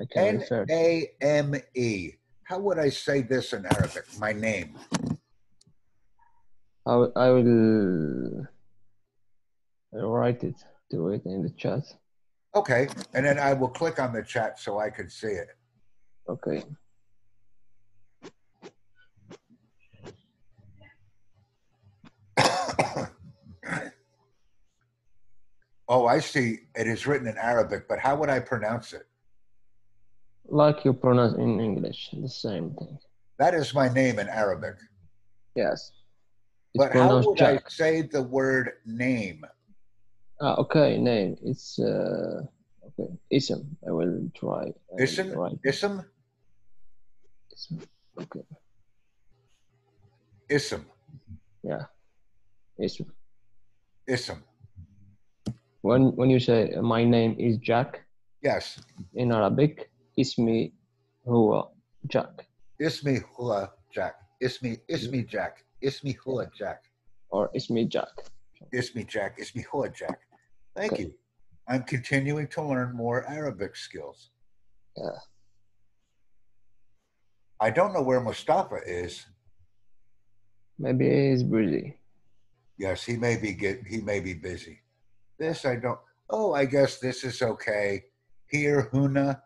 I 0.00 0.04
can 0.10 0.24
N 0.26 0.38
refer. 0.40 0.66
A 0.70 1.10
M 1.20 1.54
E. 1.74 2.12
How 2.44 2.58
would 2.58 2.78
I 2.78 2.88
say 2.88 3.22
this 3.22 3.52
in 3.52 3.64
Arabic? 3.64 4.04
My 4.18 4.32
name. 4.32 4.76
I, 6.86 6.96
will- 6.96 7.12
I 7.16 7.28
will 7.30 8.46
I'll 9.94 10.10
write 10.10 10.42
it 10.44 10.56
to 10.94 11.08
it 11.10 11.22
in 11.26 11.42
the 11.42 11.50
chat. 11.50 11.82
Okay. 12.54 12.88
And 13.14 13.26
then 13.26 13.38
I 13.38 13.52
will 13.52 13.68
click 13.68 13.98
on 14.00 14.12
the 14.12 14.22
chat 14.22 14.60
so 14.60 14.78
I 14.78 14.90
can 14.90 15.10
see 15.10 15.26
it. 15.26 15.48
Okay. 16.28 16.62
oh, 25.88 26.06
I 26.06 26.20
see. 26.20 26.60
It 26.76 26.86
is 26.86 27.06
written 27.06 27.26
in 27.26 27.36
Arabic, 27.36 27.88
but 27.88 27.98
how 27.98 28.16
would 28.16 28.30
I 28.30 28.38
pronounce 28.40 28.92
it? 28.92 29.06
Like 30.46 30.84
you 30.84 30.92
pronounce 30.92 31.34
in 31.34 31.60
English, 31.60 32.10
the 32.12 32.28
same 32.28 32.74
thing. 32.74 32.98
That 33.38 33.54
is 33.54 33.74
my 33.74 33.88
name 33.88 34.18
in 34.20 34.28
Arabic. 34.28 34.76
Yes. 35.56 35.90
It's 36.74 36.84
But 36.84 36.92
how 36.92 37.20
would 37.20 37.40
I 37.40 37.58
say 37.68 38.02
the 38.02 38.22
word 38.22 38.74
name? 38.84 39.44
Ah, 40.40 40.54
okay, 40.58 40.98
name. 40.98 41.36
It's 41.42 41.78
uh, 41.78 42.42
okay. 42.86 43.10
Ism. 43.30 43.76
I 43.86 43.90
will 43.92 44.30
try. 44.34 44.66
I 44.90 44.94
will 44.94 45.00
Ism? 45.04 45.32
write 45.38 45.58
Ism? 45.64 46.02
Ism. 47.52 47.78
Okay. 48.20 48.42
Ism. 50.50 50.82
Yeah. 51.62 51.84
Ism. 52.78 53.06
Ism. 54.06 54.42
When 55.82 56.16
when 56.16 56.30
you 56.30 56.40
say 56.40 56.72
uh, 56.72 56.82
my 56.82 57.04
name 57.04 57.36
is 57.38 57.58
Jack 57.58 58.00
Yes. 58.42 58.80
in 59.14 59.32
Arabic, 59.32 59.90
ismi 60.18 60.72
huwa 61.26 61.70
Jack 62.08 62.46
Ismi 62.80 63.22
Hula 63.22 63.70
Jack. 63.94 64.16
Ismi 64.42 64.78
Ismi 64.90 65.24
Jack. 65.28 65.64
Ismi 65.82 66.12
Hula 66.16 66.50
Jack. 66.58 66.82
or 67.30 67.48
ismi 67.54 67.88
Jack. 67.88 68.08
Ismi 68.73 69.07
Jack. 69.07 69.39
Ismi 69.39 69.63
Hula 69.65 69.89
Jack. 69.89 70.19
Thank 70.75 70.93
Okay. 70.93 71.03
you. 71.03 71.13
I'm 71.67 71.83
continuing 71.83 72.47
to 72.49 72.61
learn 72.63 72.95
more 72.95 73.27
Arabic 73.29 73.75
skills. 73.75 74.31
Yeah. 74.97 75.19
I 77.59 77.69
don't 77.69 77.93
know 77.93 78.01
where 78.01 78.21
Mustafa 78.21 78.77
is. 78.85 79.25
Maybe 80.77 81.09
he's 81.09 81.43
busy. 81.43 81.97
Yes, 82.77 83.03
he 83.03 83.17
may 83.17 83.35
be 83.35 83.53
get 83.53 83.83
he 83.85 83.99
may 84.01 84.19
be 84.21 84.33
busy. 84.33 84.79
This 85.37 85.65
I 85.65 85.75
don't. 85.75 85.99
Oh, 86.29 86.53
I 86.53 86.65
guess 86.65 86.99
this 86.99 87.23
is 87.23 87.41
okay. 87.41 88.05
Here, 88.47 88.89
Huna, 88.93 89.41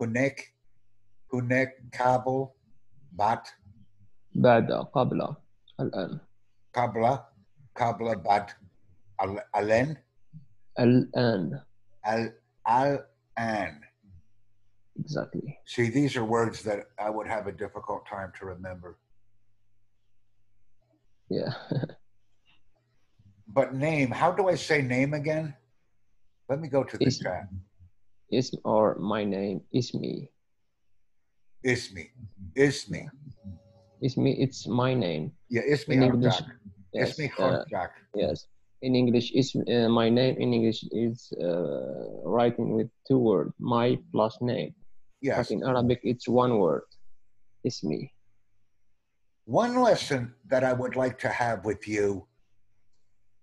Hunek, 0.00 0.38
Hunek, 1.32 1.68
Kabul, 1.92 2.54
Bat, 3.12 3.46
بعد 4.34 4.72
قبل 4.94 5.36
الآن 5.80 6.20
Couple 7.79 8.07
Kabla 8.07 8.23
Bad 8.23 8.51
Alen? 9.55 9.95
Al 10.77 11.05
An. 11.15 11.61
Al 12.05 12.29
Al 12.67 13.05
An. 13.37 13.79
Exactly. 14.99 15.57
See, 15.65 15.89
these 15.89 16.17
are 16.17 16.25
words 16.25 16.61
that 16.63 16.87
I 16.99 17.09
would 17.09 17.27
have 17.27 17.47
a 17.47 17.53
difficult 17.53 18.05
time 18.05 18.33
to 18.39 18.45
remember. 18.45 18.97
Yeah. 21.29 21.53
but 23.47 23.73
name, 23.73 24.11
how 24.11 24.33
do 24.33 24.49
I 24.49 24.55
say 24.55 24.81
name 24.81 25.13
again? 25.13 25.55
Let 26.49 26.59
me 26.59 26.67
go 26.67 26.83
to 26.83 26.97
the 26.97 27.05
is, 27.05 27.19
chat. 27.19 27.47
Is 28.29 28.53
or 28.65 28.97
my 28.99 29.23
name 29.23 29.61
is 29.71 29.93
me. 29.93 30.29
Is 31.63 31.93
me. 31.93 32.09
Is 32.55 32.89
me. 32.89 33.07
Is 34.01 34.17
me. 34.17 34.31
It's 34.39 34.67
my 34.67 34.93
name. 34.93 35.31
Yeah, 35.49 35.61
is 35.61 35.87
me. 35.87 35.95
In 35.95 36.03
English, 36.03 36.41
Yes. 36.93 37.19
Uh, 37.37 37.63
yes. 38.15 38.47
In 38.81 38.95
English, 38.95 39.31
is 39.35 39.55
uh, 39.55 39.89
my 39.89 40.09
name 40.09 40.37
in 40.39 40.53
English 40.53 40.83
is 40.91 41.31
uh, 41.35 42.23
writing 42.23 42.73
with 42.73 42.87
two 43.07 43.19
words, 43.19 43.53
my 43.59 43.99
plus 44.11 44.37
name. 44.41 44.73
Yes. 45.21 45.49
But 45.49 45.51
in 45.51 45.63
Arabic, 45.63 45.99
it's 46.03 46.27
one 46.27 46.57
word. 46.57 46.83
Ismi. 47.67 48.09
One 49.45 49.81
lesson 49.81 50.33
that 50.47 50.63
I 50.63 50.73
would 50.73 50.95
like 50.95 51.19
to 51.19 51.29
have 51.29 51.65
with 51.65 51.87
you, 51.87 52.25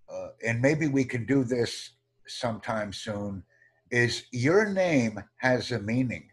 uh, 0.08 0.28
and 0.46 0.62
maybe 0.62 0.88
we 0.88 1.04
can 1.04 1.26
do 1.26 1.44
this 1.44 1.90
sometime 2.26 2.92
soon, 2.92 3.42
is 3.90 4.24
your 4.32 4.70
name 4.70 5.22
has 5.38 5.70
a 5.72 5.78
meaning. 5.78 6.30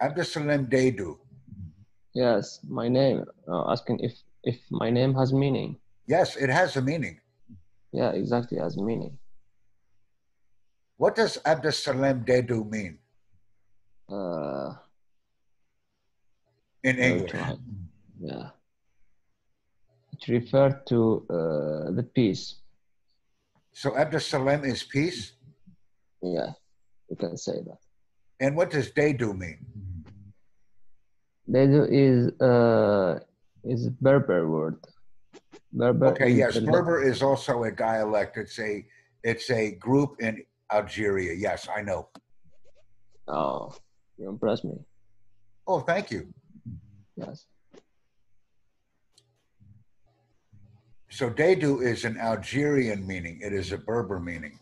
Abdusalam 0.00 0.70
Dedu. 0.70 1.18
Yes, 2.14 2.60
my 2.68 2.88
name. 2.88 3.24
Uh, 3.50 3.70
asking 3.72 3.98
if 4.00 4.14
if 4.42 4.58
my 4.70 4.90
name 4.90 5.14
has 5.14 5.32
meaning. 5.32 5.76
Yes, 6.06 6.36
it 6.36 6.50
has 6.50 6.76
a 6.76 6.82
meaning. 6.82 7.20
Yeah, 7.92 8.10
exactly 8.10 8.58
has 8.58 8.76
meaning. 8.76 9.18
What 10.96 11.14
does 11.14 11.38
Abdusalam 11.44 12.24
Dedu 12.24 12.68
mean 12.68 12.98
Uh, 14.08 14.72
in 16.82 16.96
English? 16.98 17.36
Yeah. 18.18 18.50
It 20.12 20.22
referred 20.28 20.86
to 20.88 21.26
uh, 21.28 21.90
the 21.92 22.02
peace. 22.02 22.56
So 23.72 23.90
Abdusalam 23.92 24.64
is 24.64 24.82
peace. 24.82 25.32
Yeah, 26.22 26.50
you 27.08 27.16
can 27.16 27.36
say 27.36 27.60
that. 27.68 27.78
And 28.40 28.56
what 28.56 28.70
does 28.70 28.90
Dedu 28.90 29.36
mean? 29.36 29.58
Dedu 31.48 31.86
is 31.88 32.32
uh 32.40 33.20
is 33.68 33.88
Berber 34.00 34.48
word. 34.48 34.76
Berber. 35.72 36.06
Okay, 36.08 36.30
yes, 36.30 36.54
the- 36.54 36.62
Berber 36.62 37.02
is 37.02 37.22
also 37.22 37.64
a 37.64 37.70
dialect. 37.70 38.36
It's 38.36 38.58
a 38.58 38.84
it's 39.22 39.50
a 39.50 39.72
group 39.72 40.16
in 40.20 40.42
Algeria. 40.72 41.34
Yes, 41.34 41.68
I 41.68 41.82
know. 41.82 42.08
Oh, 43.28 43.74
you 44.16 44.28
impress 44.28 44.64
me. 44.64 44.74
Oh, 45.66 45.80
thank 45.80 46.10
you. 46.10 46.32
Yes. 47.16 47.46
So 51.10 51.28
Dedu 51.30 51.82
is 51.82 52.04
an 52.04 52.16
Algerian 52.16 53.06
meaning. 53.06 53.40
It 53.42 53.52
is 53.52 53.72
a 53.72 53.78
Berber 53.78 54.20
meaning. 54.20 54.58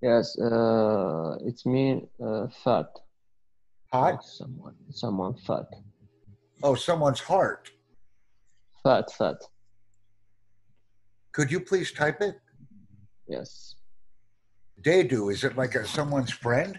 Yes. 0.00 0.38
Uh, 0.38 1.38
it's 1.44 1.64
mean 1.66 2.06
uh, 2.22 2.46
fat. 2.62 2.86
Hot? 3.92 4.24
Someone, 4.24 4.74
someone 4.90 5.34
fat. 5.34 5.66
Oh, 6.62 6.74
someone's 6.74 7.20
heart. 7.20 7.70
Fat, 8.82 9.10
fat. 9.12 9.36
Could 11.32 11.50
you 11.50 11.60
please 11.60 11.92
type 11.92 12.20
it? 12.20 12.36
Yes. 13.26 13.76
Dedu, 14.80 15.32
is 15.32 15.44
it 15.44 15.56
like 15.56 15.74
a, 15.74 15.86
someone's 15.86 16.32
friend? 16.32 16.78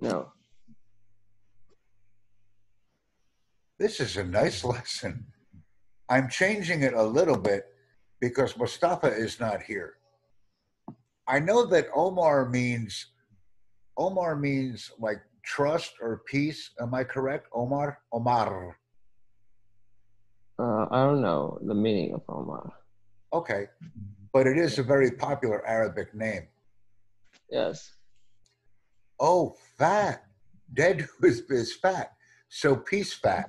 No. 0.00 0.32
This 3.78 4.00
is 4.00 4.16
a 4.16 4.24
nice 4.24 4.64
lesson. 4.74 5.26
I'm 6.08 6.28
changing 6.28 6.82
it 6.82 6.94
a 6.94 7.02
little 7.02 7.36
bit 7.36 7.66
because 8.20 8.56
Mustafa 8.56 9.08
is 9.08 9.40
not 9.40 9.62
here. 9.62 9.94
I 11.26 11.38
know 11.38 11.66
that 11.66 11.88
Omar 11.94 12.48
means 12.48 13.06
Omar 13.98 14.36
means 14.36 14.90
like 14.98 15.20
trust 15.48 15.94
or 16.00 16.22
peace. 16.28 16.70
Am 16.80 16.92
I 16.94 17.04
correct? 17.04 17.48
Omar? 17.54 17.98
Omar. 18.12 18.76
Uh, 20.58 20.86
I 20.90 21.04
don't 21.04 21.22
know 21.22 21.58
the 21.64 21.74
meaning 21.74 22.12
of 22.14 22.22
Omar. 22.28 22.72
Okay. 23.32 23.66
But 24.32 24.46
it 24.46 24.58
is 24.58 24.78
a 24.78 24.82
very 24.82 25.10
popular 25.10 25.66
Arabic 25.66 26.14
name. 26.14 26.48
Yes. 27.50 27.96
Oh, 29.18 29.56
fat. 29.78 30.24
Dead 30.74 31.08
is, 31.22 31.40
is 31.48 31.74
fat. 31.74 32.12
So 32.50 32.76
peace 32.76 33.14
fat. 33.14 33.48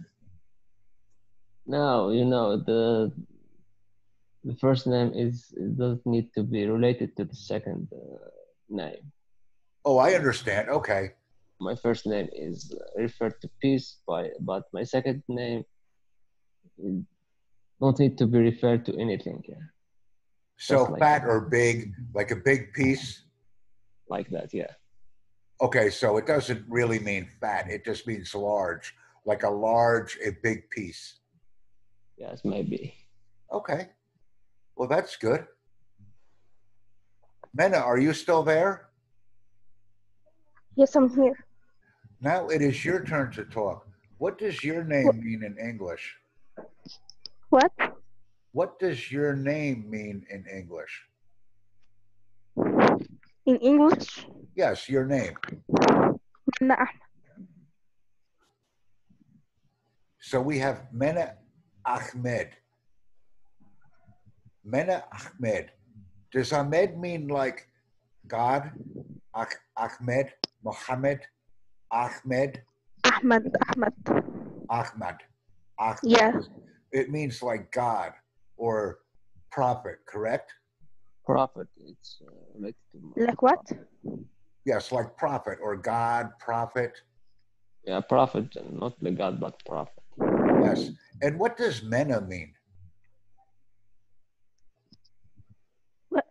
No, 1.67 2.09
you 2.09 2.25
know 2.25 2.57
the 2.57 3.11
the 4.43 4.55
first 4.55 4.87
name 4.87 5.11
is 5.13 5.53
it 5.55 5.77
doesn't 5.77 6.05
need 6.05 6.33
to 6.33 6.41
be 6.43 6.65
related 6.65 7.15
to 7.17 7.25
the 7.25 7.35
second 7.35 7.87
uh, 7.93 8.31
name. 8.69 9.11
Oh, 9.85 9.97
I 9.97 10.13
understand. 10.13 10.69
Okay. 10.69 11.13
My 11.59 11.75
first 11.75 12.05
name 12.05 12.29
is 12.31 12.73
referred 12.95 13.39
to 13.41 13.49
peace, 13.61 13.97
by 14.07 14.29
but 14.39 14.63
my 14.73 14.83
second 14.83 15.23
name 15.27 15.65
don't 17.81 17.99
need 17.99 18.17
to 18.17 18.27
be 18.27 18.39
referred 18.39 18.85
to 18.85 18.95
anything. 18.97 19.43
Yeah, 19.47 19.55
So 20.57 20.83
like 20.83 20.99
fat 20.99 21.21
that. 21.23 21.27
or 21.29 21.41
big, 21.41 21.93
like 22.13 22.31
a 22.31 22.35
big 22.37 22.71
piece. 22.73 23.23
like 24.09 24.29
that. 24.31 24.53
Yeah, 24.53 24.71
Okay, 25.61 25.89
so 25.89 26.15
it 26.17 26.25
doesn't 26.25 26.63
really 26.69 26.99
mean 26.99 27.27
fat. 27.41 27.69
It 27.69 27.83
just 27.83 28.07
means 28.07 28.33
large, 28.33 28.95
like 29.25 29.43
a 29.43 29.49
large, 29.49 30.17
a 30.25 30.31
big 30.41 30.69
piece. 30.71 31.19
yes, 32.17 32.41
maybe. 32.45 32.95
Okay. 33.51 33.89
Well, 34.77 34.87
that's 34.87 35.17
good. 35.17 35.45
Mena, 37.53 37.77
are 37.77 37.99
you 37.99 38.13
still 38.13 38.43
there? 38.43 38.87
Yes, 40.75 40.95
I'm 40.95 41.09
here. 41.13 41.45
Now 42.21 42.47
it 42.49 42.61
is 42.61 42.83
your 42.83 43.03
turn 43.03 43.31
to 43.31 43.45
talk. 43.45 43.87
What 44.17 44.37
does 44.37 44.63
your 44.63 44.83
name 44.83 45.21
mean 45.23 45.43
in 45.43 45.57
English? 45.57 46.15
What? 47.49 47.71
What 48.51 48.77
does 48.79 49.11
your 49.11 49.35
name 49.35 49.89
mean 49.89 50.25
in 50.29 50.45
English? 50.45 51.05
In 53.45 53.55
English? 53.57 54.27
Yes, 54.55 54.89
your 54.89 55.05
name. 55.05 55.37
Ahmed. 56.61 56.85
So 60.19 60.41
we 60.41 60.59
have 60.59 60.91
Mena 60.91 61.35
Ahmed. 61.85 62.49
Mena 64.65 65.05
Ahmed. 65.13 65.71
Does 66.33 66.51
Ahmed 66.51 66.99
mean 66.99 67.29
like 67.29 67.67
God? 68.27 68.71
Ah- 69.33 69.47
Ahmed, 69.77 70.33
Muhammad, 70.63 71.21
Ahmed, 71.91 72.61
Ahmed. 73.03 73.51
Ahmed. 73.67 73.93
Ahmad. 74.69 75.17
Ahmed. 75.79 75.97
Yeah. 76.03 76.33
It 76.91 77.09
means 77.09 77.41
like 77.41 77.71
God 77.71 78.13
or 78.57 78.99
prophet, 79.51 79.97
correct? 80.07 80.53
Prophet. 81.25 81.67
It's 81.77 82.21
uh, 82.25 82.31
related 82.55 82.75
to 82.91 82.97
my 83.01 83.25
Like 83.25 83.41
what? 83.41 83.61
Yes, 84.65 84.91
like 84.91 85.17
prophet 85.17 85.57
or 85.61 85.75
God, 85.75 86.31
prophet. 86.39 86.93
Yeah, 87.85 88.01
prophet, 88.01 88.55
not 88.71 88.99
the 89.01 89.11
God, 89.11 89.39
but 89.39 89.63
prophet. 89.65 90.03
Yes. 90.63 90.91
And 91.21 91.39
what 91.39 91.57
does 91.57 91.81
Mena 91.81 92.21
mean? 92.21 92.53
What? 96.09 96.25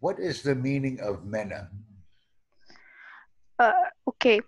What 0.00 0.18
is 0.18 0.42
the 0.42 0.54
meaning 0.54 1.00
of 1.00 1.24
Mena? 1.24 1.68
Uh, 3.58 3.72
okay. 4.08 4.40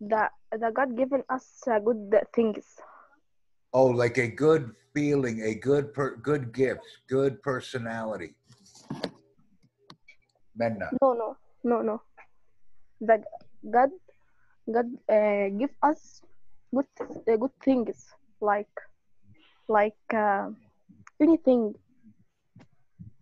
The 0.00 0.28
the 0.50 0.70
God 0.74 0.96
given 0.96 1.22
us 1.28 1.62
uh, 1.66 1.78
good 1.78 2.12
things. 2.34 2.64
Oh, 3.72 3.86
like 3.86 4.18
a 4.18 4.28
good 4.28 4.74
feeling, 4.94 5.42
a 5.42 5.54
good 5.54 5.94
per, 5.94 6.16
good 6.16 6.52
gifts, 6.52 6.86
good 7.08 7.42
personality. 7.42 8.34
Mena. 10.54 10.90
No, 11.02 11.14
no, 11.14 11.36
no, 11.64 11.82
no. 11.82 12.02
The 13.00 13.22
God, 13.66 13.90
God 14.70 14.86
uh, 15.10 15.48
give 15.58 15.74
us 15.82 16.22
good, 16.74 16.86
uh, 17.00 17.36
good 17.36 17.54
things 17.62 18.06
like, 18.40 18.70
like 19.66 19.98
uh, 20.14 20.50
anything. 21.20 21.74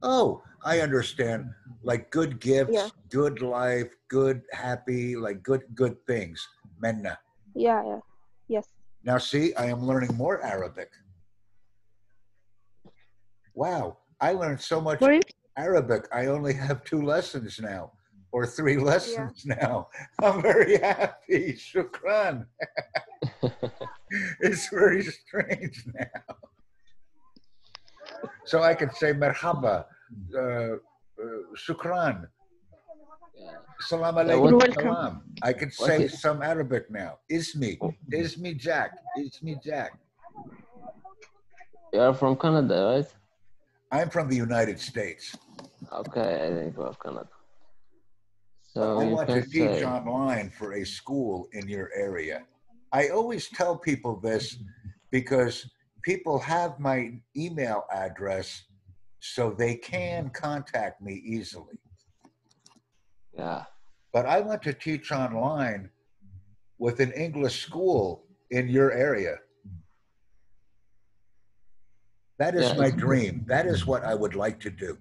Oh, 0.03 0.43
I 0.65 0.81
understand. 0.81 1.51
Like 1.83 2.11
good 2.11 2.41
gifts, 2.41 2.73
Yeah. 2.73 2.89
good 3.11 3.41
life, 3.41 3.91
good 4.09 4.43
happy, 4.53 5.17
like 5.17 5.43
good 5.43 5.63
good 5.75 5.97
things. 6.07 6.47
Mena. 6.81 7.19
Yeah, 7.55 7.83
yeah, 7.87 8.01
yes. 8.49 8.69
Now 9.05 9.19
see, 9.19 9.55
I 9.55 9.67
am 9.67 9.87
learning 9.87 10.15
more 10.17 10.43
Arabic. 10.43 10.91
Wow, 13.55 13.99
I 14.21 14.33
learned 14.33 14.61
so 14.61 14.81
much 14.81 15.03
Arabic. 15.57 16.09
I 16.13 16.27
only 16.27 16.55
have 16.55 16.85
two 16.85 17.03
lessons 17.03 17.61
now, 17.61 17.93
or 18.33 18.47
three 18.47 18.79
lessons 18.79 19.45
now. 19.45 19.89
I'm 20.23 20.41
very 20.43 20.79
happy. 20.79 21.53
Shukran. 21.55 22.47
it's 24.41 24.69
very 24.69 25.03
strange 25.03 25.85
now. 25.95 26.37
So 28.45 28.63
I 28.63 28.75
can 28.75 28.93
say 28.95 29.13
merhaba, 29.13 29.85
uh, 30.35 30.41
uh, 30.41 30.77
shukran, 31.57 32.27
Yeah. 33.35 33.57
salam 33.81 34.17
Yeah, 34.17 34.23
alaikum, 34.23 34.75
salam. 34.75 35.15
I 35.43 35.53
can 35.53 35.71
say 35.71 36.07
some 36.09 36.43
Arabic 36.43 36.91
now. 36.91 37.19
Ismi, 37.31 37.79
Oh. 37.81 37.93
Ismi 38.13 38.57
Jack, 38.57 38.91
Ismi 39.19 39.55
Jack. 39.63 39.93
You 41.93 42.01
are 42.01 42.15
from 42.15 42.37
Canada, 42.37 42.77
right? 42.93 43.11
I'm 43.91 44.09
from 44.09 44.29
the 44.29 44.37
United 44.37 44.79
States. 44.81 45.37
Okay, 45.93 46.31
I 46.47 46.49
think 46.57 46.79
of 46.79 46.97
Canada. 46.99 47.29
So 48.73 48.99
I 49.01 49.05
you 49.05 49.15
want 49.17 49.29
to 49.29 49.41
can 49.43 49.51
teach 49.51 49.81
say, 49.81 49.85
online 49.85 50.49
for 50.51 50.73
a 50.81 50.85
school 50.85 51.49
in 51.53 51.69
your 51.69 51.91
area. 51.95 52.45
I 52.93 53.09
always 53.09 53.49
tell 53.51 53.77
people 53.77 54.17
this 54.17 54.57
because 55.11 55.69
people 56.03 56.39
have 56.39 56.81
my 56.81 56.99
email 57.37 57.85
address 57.93 58.65
so 59.23 59.55
they 59.57 59.77
can 59.77 60.25
mm-hmm. 60.25 60.33
contact 60.33 61.01
me 61.01 61.15
easily. 61.25 61.79
yeah, 63.39 63.65
But 64.13 64.27
I 64.27 64.41
want 64.41 64.63
to 64.63 64.75
teach 64.75 65.13
online 65.13 65.91
with 66.79 66.99
an 66.99 67.13
English 67.13 67.63
school 67.63 68.27
in 68.51 68.69
your 68.69 68.91
area. 68.91 69.37
That 72.39 72.57
is 72.57 72.71
Yeah, 72.71 72.77
my 72.85 72.91
dream. 72.91 73.45
That 73.47 73.67
is 73.67 73.83
mm-hmm. 73.83 73.91
what 73.91 74.05
I 74.05 74.15
would 74.17 74.35
like 74.35 74.59
to 74.67 74.71
do. 74.71 74.99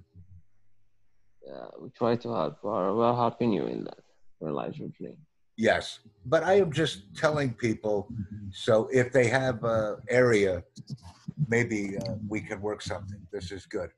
yeah, 1.48 1.66
we 1.82 1.90
try 1.90 2.16
to 2.16 2.30
help. 2.30 2.64
We're, 2.64 2.94
we're 2.96 3.16
helping 3.16 3.52
you 3.52 3.66
in 3.66 3.86
that. 3.86 4.04
Realize 4.40 4.78
your 4.78 4.90
dream. 4.90 5.14
Mm-hmm. 5.14 5.58
Yes, 5.58 6.00
but 6.26 6.44
I 6.44 6.54
am 6.64 6.72
just 6.72 7.16
telling 7.16 7.54
people, 7.54 8.08
so 8.52 8.88
if 8.92 9.12
they 9.12 9.28
have 9.28 9.64
a 9.64 9.98
area, 10.10 10.64
maybe 11.48 11.98
uh, 11.98 12.16
we 12.28 12.40
can 12.42 12.62
work 12.62 12.82
something. 12.82 13.22
This 13.32 13.52
is 13.52 13.66
good. 13.66 13.90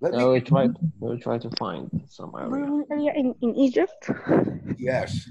Let 0.00 0.14
Yeah, 0.14 0.28
we 0.28 0.34
me, 0.34 0.40
try. 0.40 0.68
We 0.98 1.18
try 1.20 1.36
to 1.38 1.50
find 1.58 1.90
some 2.08 2.32
area. 2.34 2.84
area 2.90 3.12
in, 3.14 3.34
in 3.42 3.54
Egypt? 3.54 4.08
yes. 4.78 5.28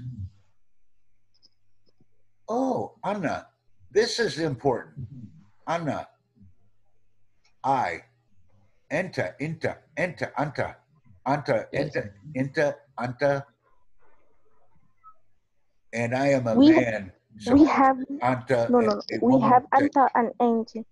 Oh, 2.48 2.94
Anna, 3.04 3.46
this 3.90 4.18
is 4.18 4.38
important. 4.38 5.06
Anna, 5.66 6.06
I, 7.62 8.02
enter, 8.90 9.34
enter, 9.40 9.82
enter, 9.96 10.32
anta, 10.38 10.74
anta, 11.26 11.66
Yes. 11.72 11.94
enter, 11.94 12.14
enter, 12.36 12.74
anta, 12.98 13.44
and 15.92 16.14
I 16.14 16.28
am 16.28 16.46
a 16.46 16.54
We- 16.54 16.70
man. 16.74 17.12
So 17.38 17.54
we 17.54 17.64
have 17.64 17.96
anta, 18.22 18.68
no, 18.70 18.78
and 18.78 18.86
no. 18.88 19.00
We 19.22 19.40
have 19.40 19.64
Anta 19.72 20.08
and 20.16 20.32
Angie. 20.40 20.84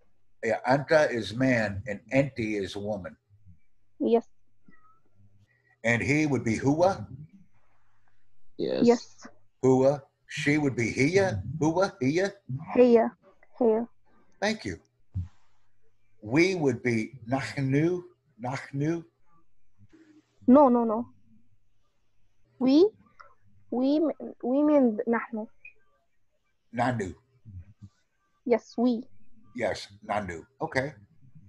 Yeah, 0.44 0.60
anta 0.66 1.10
is 1.10 1.34
man 1.34 1.82
and 1.88 1.98
enti 2.14 2.62
is 2.62 2.76
woman. 2.76 3.16
Yes. 4.00 4.26
And 5.84 6.02
he 6.02 6.26
would 6.26 6.44
be 6.44 6.56
Hua? 6.56 7.06
Yes. 8.56 8.82
Yes. 8.84 9.28
Hua. 9.62 10.02
She 10.26 10.58
would 10.58 10.76
be 10.76 10.90
Hia? 10.90 11.42
Hua? 11.58 11.92
Hia? 12.00 12.32
Hia. 12.74 13.10
Hia. 13.58 13.88
Thank 14.40 14.64
you. 14.64 14.78
We 16.22 16.54
would 16.54 16.82
be 16.82 17.12
Nachnu? 17.28 18.02
Nachnu? 18.42 19.04
No, 20.46 20.68
no, 20.68 20.84
no. 20.84 21.06
We? 22.58 22.88
We, 23.70 24.00
we 24.42 24.62
mean 24.62 24.98
Nahnu. 25.06 25.46
Nanu. 26.74 27.14
Yes, 28.44 28.74
we. 28.76 29.04
Yes, 29.54 29.88
Nanu. 30.06 30.44
Okay. 30.60 30.94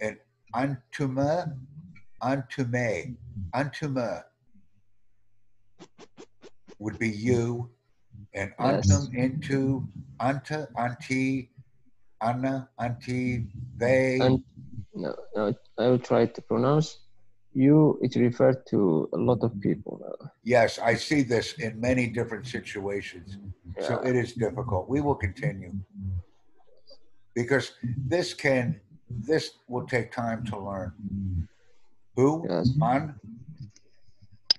And 0.02 0.18
Antuma 0.54 1.56
antume, 2.22 3.16
antuma 3.54 4.24
would 6.80 6.98
be 7.00 7.10
you. 7.10 7.70
And 8.34 8.54
Yes. 8.60 8.88
antum 8.90 9.14
into, 9.16 9.88
anta, 10.20 10.68
anti, 10.78 11.50
anna, 12.22 12.70
anti, 12.80 13.48
they. 13.78 14.20
And 14.20 14.44
no, 14.94 15.16
no, 15.36 15.54
I 15.78 15.88
will 15.88 16.00
try 16.00 16.26
to 16.26 16.42
pronounce 16.42 17.00
you. 17.54 17.98
It 18.02 18.16
refers 18.16 18.58
to 18.70 19.10
a 19.14 19.18
lot 19.18 19.44
of 19.44 19.60
people. 19.62 20.02
Yes, 20.44 20.80
I 20.80 20.96
see 20.96 21.22
this 21.22 21.54
in 21.54 21.80
many 21.80 22.08
different 22.08 22.46
situations. 22.48 23.38
So 23.80 24.00
it 24.00 24.16
is 24.16 24.34
difficult. 24.34 24.90
We 24.90 25.02
will 25.02 25.16
continue. 25.16 25.74
because 27.36 27.72
this 28.08 28.34
can 28.34 28.82
this 29.10 29.52
will 29.68 29.86
take 29.88 30.12
time 30.12 30.44
to 30.46 30.58
learn 30.60 30.92
who, 32.16 32.46
yes. 32.50 32.72
man, 32.76 33.16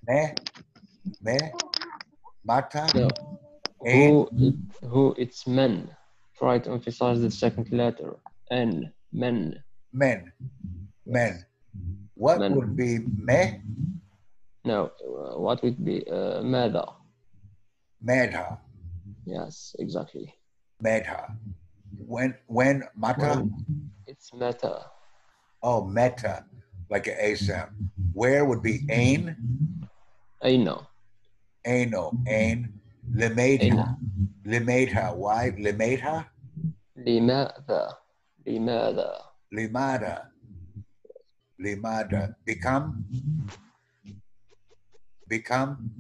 me, 0.06 0.34
me, 1.22 1.38
mata. 2.44 3.10
Who, 3.80 4.28
who, 4.82 5.14
it's 5.16 5.46
men. 5.46 5.88
Try 6.36 6.58
to 6.58 6.70
emphasize 6.72 7.20
the 7.20 7.30
second 7.30 7.72
letter. 7.72 8.16
N, 8.50 8.92
men. 9.12 9.62
Men, 9.92 10.32
men. 11.06 11.44
What 12.14 12.40
men. 12.40 12.54
would 12.54 12.76
be 12.76 12.98
me? 12.98 13.60
No, 14.64 14.90
uh, 15.00 15.38
what 15.38 15.62
would 15.62 15.82
be 15.84 16.06
uh, 16.06 16.42
meda? 16.42 16.84
Meda. 18.02 18.58
Yes, 19.24 19.74
exactly. 19.78 20.34
Meta. 20.82 21.34
When 22.06 22.34
when 22.46 22.84
mata? 22.94 23.46
It's 24.06 24.32
meta. 24.34 24.86
Oh, 25.62 25.84
meta 25.84 26.44
like 26.90 27.06
an 27.06 27.16
A 27.18 27.34
sound. 27.36 27.70
Mm-hmm. 27.70 28.10
Where 28.12 28.44
would 28.44 28.62
be 28.62 28.80
ain? 28.90 29.36
Aino. 30.42 30.86
Aino. 31.66 32.12
Ain. 32.26 32.74
Limadha. 33.14 33.96
Limadha. 34.44 35.16
Why? 35.16 35.50
Limadha? 35.50 36.26
Limadha. 36.98 37.94
Limadha. 38.46 39.10
Limada. 39.54 40.26
Limada. 41.60 42.34
Become? 42.44 43.04
Become? 45.28 45.90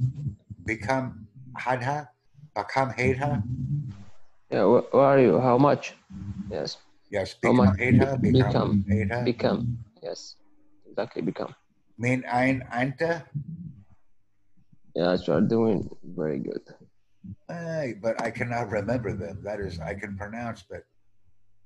Become 0.64 1.26
hadha? 1.58 2.08
Become 2.54 2.90
hadha? 2.90 3.42
Yeah, 4.50 4.64
where, 4.64 4.82
where 4.90 5.04
are 5.04 5.18
you? 5.18 5.40
How 5.40 5.58
much? 5.58 5.94
Yes. 6.50 6.78
Yes, 7.10 7.34
become 7.34 7.74
hadha. 7.76 8.20
Become, 8.20 8.20
become. 8.20 8.84
Adha. 8.88 9.24
become. 9.24 9.78
Yes 10.02 10.36
Exactly, 10.89 11.21
become. 11.21 11.53
Mean 11.97 12.23
ein, 12.31 12.63
anta. 12.73 13.23
Yes, 14.95 15.27
you 15.27 15.33
are 15.33 15.41
doing 15.41 15.89
very 16.03 16.39
good. 16.39 16.63
Ay, 17.49 17.95
but 18.01 18.21
I 18.21 18.31
cannot 18.31 18.69
remember 18.69 19.11
them. 19.13 19.41
That 19.43 19.59
is, 19.59 19.79
I 19.79 19.93
can 19.93 20.17
pronounce, 20.17 20.63
but. 20.69 20.83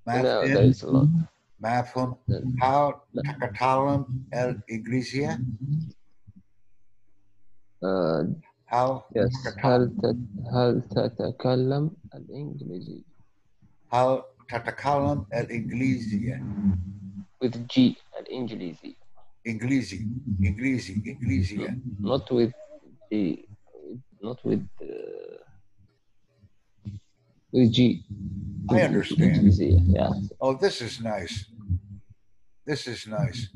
You 0.08 0.24
know, 0.24 0.42
there 0.48 0.58
Mafhum, 0.58 0.70
is 0.70 0.82
a 0.82 0.90
lot. 0.90 1.08
mafhum. 1.62 2.18
How 2.60 3.02
takatalam 3.16 4.06
el 4.34 4.56
iglesia? 4.68 5.38
Uh, 7.84 8.24
How? 8.66 9.06
yes. 9.16 9.30
تتكلم- 9.46 9.66
هل 9.66 9.96
تت- 10.02 10.54
هل 10.54 10.82
تتكلم 10.90 11.92
الإنجليزي؟ 12.16 13.04
How 13.92 14.24
tatakalam 14.52 15.26
el 15.32 15.46
iglesia? 15.52 16.42
With 17.42 17.68
G 17.68 17.96
الإنجليزي. 18.20 18.98
Inglesi, 19.47 20.07
Inglesi, 20.41 21.03
Inglesi. 21.05 21.69
Eh. 21.69 21.75
Not 22.01 22.31
with 22.31 22.53
the, 23.11 23.45
not 24.23 24.43
with 24.45 24.67
uh, 24.81 25.39
with 27.53 27.73
G. 27.73 28.05
I 28.71 28.81
understand. 28.83 29.53
Yeah. 29.87 30.11
Oh, 30.41 30.55
this 30.55 30.81
is 30.81 31.01
nice. 31.01 31.45
This 32.65 32.87
is 32.87 33.07
nice. 33.07 33.49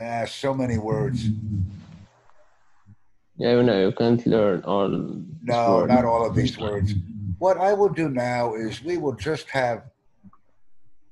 Ah, 0.00 0.24
so 0.26 0.52
many 0.52 0.78
words. 0.78 1.28
Yeah, 3.36 3.62
no, 3.62 3.80
you 3.80 3.92
can't 3.92 4.26
learn 4.26 4.62
all. 4.64 4.88
No, 4.88 5.86
not 5.86 6.04
all 6.04 6.26
of 6.26 6.34
these 6.34 6.58
words. 6.58 6.94
What 7.38 7.58
I 7.58 7.72
will 7.72 7.88
do 7.88 8.08
now 8.08 8.54
is 8.54 8.82
we 8.82 8.96
will 8.96 9.14
just 9.14 9.48
have 9.50 9.84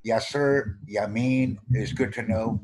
Yasser, 0.06 0.76
Yamin 0.88 1.58
is 1.72 1.92
good 1.92 2.12
to 2.14 2.22
know. 2.22 2.60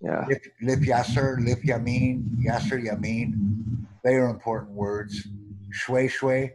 Yeah. 0.00 0.26
Lip 0.28 0.42
lif 0.62 0.78
Yasser, 0.80 1.44
lip 1.44 1.58
Yamin, 1.64 2.24
Yasser 2.44 2.82
Yamin. 2.82 3.86
They 4.04 4.14
are 4.14 4.30
important 4.30 4.72
words. 4.72 5.26
Shwe 5.70 6.08
shwe. 6.08 6.52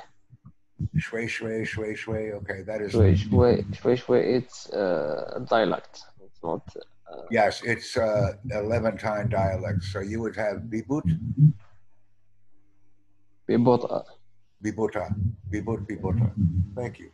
Shwe 0.96 1.28
shwe 1.28 1.66
shwe 1.66 1.96
shwe. 1.96 2.32
Okay, 2.34 2.62
that 2.62 2.80
is. 2.80 2.92
Shwe 2.92 3.14
shwe 3.14 3.76
shway, 3.76 3.96
shway 3.96 4.34
it's 4.34 4.70
uh, 4.70 5.34
a 5.36 5.40
dialect. 5.40 6.02
It's 6.24 6.42
not. 6.42 6.62
Uh, 6.76 7.22
yes, 7.30 7.62
it's 7.62 7.96
uh, 7.96 8.32
a 8.52 8.62
Levantine 8.62 9.28
dialect. 9.28 9.84
So 9.84 10.00
you 10.00 10.20
would 10.22 10.34
have 10.36 10.62
Bibut. 10.68 11.04
Bibota. 13.48 14.04
Bibota. 14.64 15.14
Bibut, 15.50 15.86
Bibota. 15.86 16.32
Thank 16.74 16.98
you. 16.98 17.10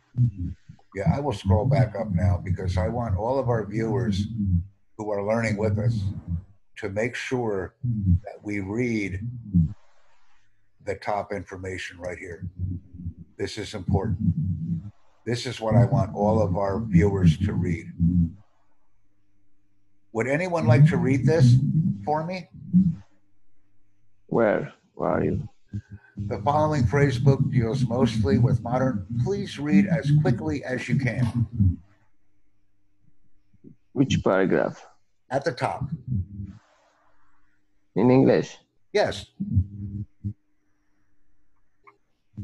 Yeah, 0.95 1.11
I 1.15 1.19
will 1.19 1.33
scroll 1.33 1.65
back 1.65 1.95
up 1.95 2.11
now 2.11 2.39
because 2.43 2.77
I 2.77 2.87
want 2.87 3.17
all 3.17 3.39
of 3.39 3.49
our 3.49 3.65
viewers 3.65 4.27
who 4.97 5.11
are 5.11 5.25
learning 5.25 5.57
with 5.57 5.79
us 5.79 5.99
to 6.77 6.89
make 6.89 7.15
sure 7.15 7.73
that 8.23 8.43
we 8.43 8.59
read 8.59 9.19
the 10.85 10.95
top 10.95 11.31
information 11.31 11.97
right 11.97 12.17
here. 12.17 12.47
This 13.37 13.57
is 13.57 13.73
important. 13.73 14.19
This 15.25 15.45
is 15.45 15.59
what 15.59 15.75
I 15.75 15.85
want 15.85 16.15
all 16.15 16.41
of 16.41 16.57
our 16.57 16.79
viewers 16.79 17.37
to 17.39 17.53
read. 17.53 17.87
Would 20.11 20.27
anyone 20.27 20.67
like 20.67 20.87
to 20.89 20.97
read 20.97 21.25
this 21.25 21.55
for 22.05 22.23
me? 22.23 22.49
Where? 24.27 24.73
Where 24.93 25.09
are 25.09 25.23
you? 25.23 25.49
The 26.15 26.37
following 26.45 26.85
phrase 26.85 27.17
book 27.17 27.39
deals 27.49 27.83
mostly 27.87 28.37
with 28.37 28.61
modern. 28.61 29.05
Please 29.23 29.57
read 29.57 29.87
as 29.87 30.11
quickly 30.21 30.63
as 30.63 30.87
you 30.87 30.99
can. 30.99 31.47
Which 33.93 34.23
paragraph? 34.23 34.85
At 35.31 35.43
the 35.43 35.51
top. 35.51 35.89
In 37.95 38.11
English. 38.11 38.57
Yes. 38.93 39.25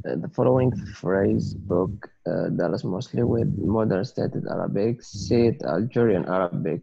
Uh, 0.05 0.15
the 0.15 0.29
following 0.33 0.73
phrase 0.97 1.53
book 1.53 2.09
uh, 2.25 2.49
deals 2.49 2.83
mostly 2.83 3.21
with 3.21 3.55
modern 3.57 4.03
stated 4.03 4.47
Arabic, 4.49 5.03
Said 5.03 5.61
Algerian 5.63 6.25
Arabic, 6.25 6.81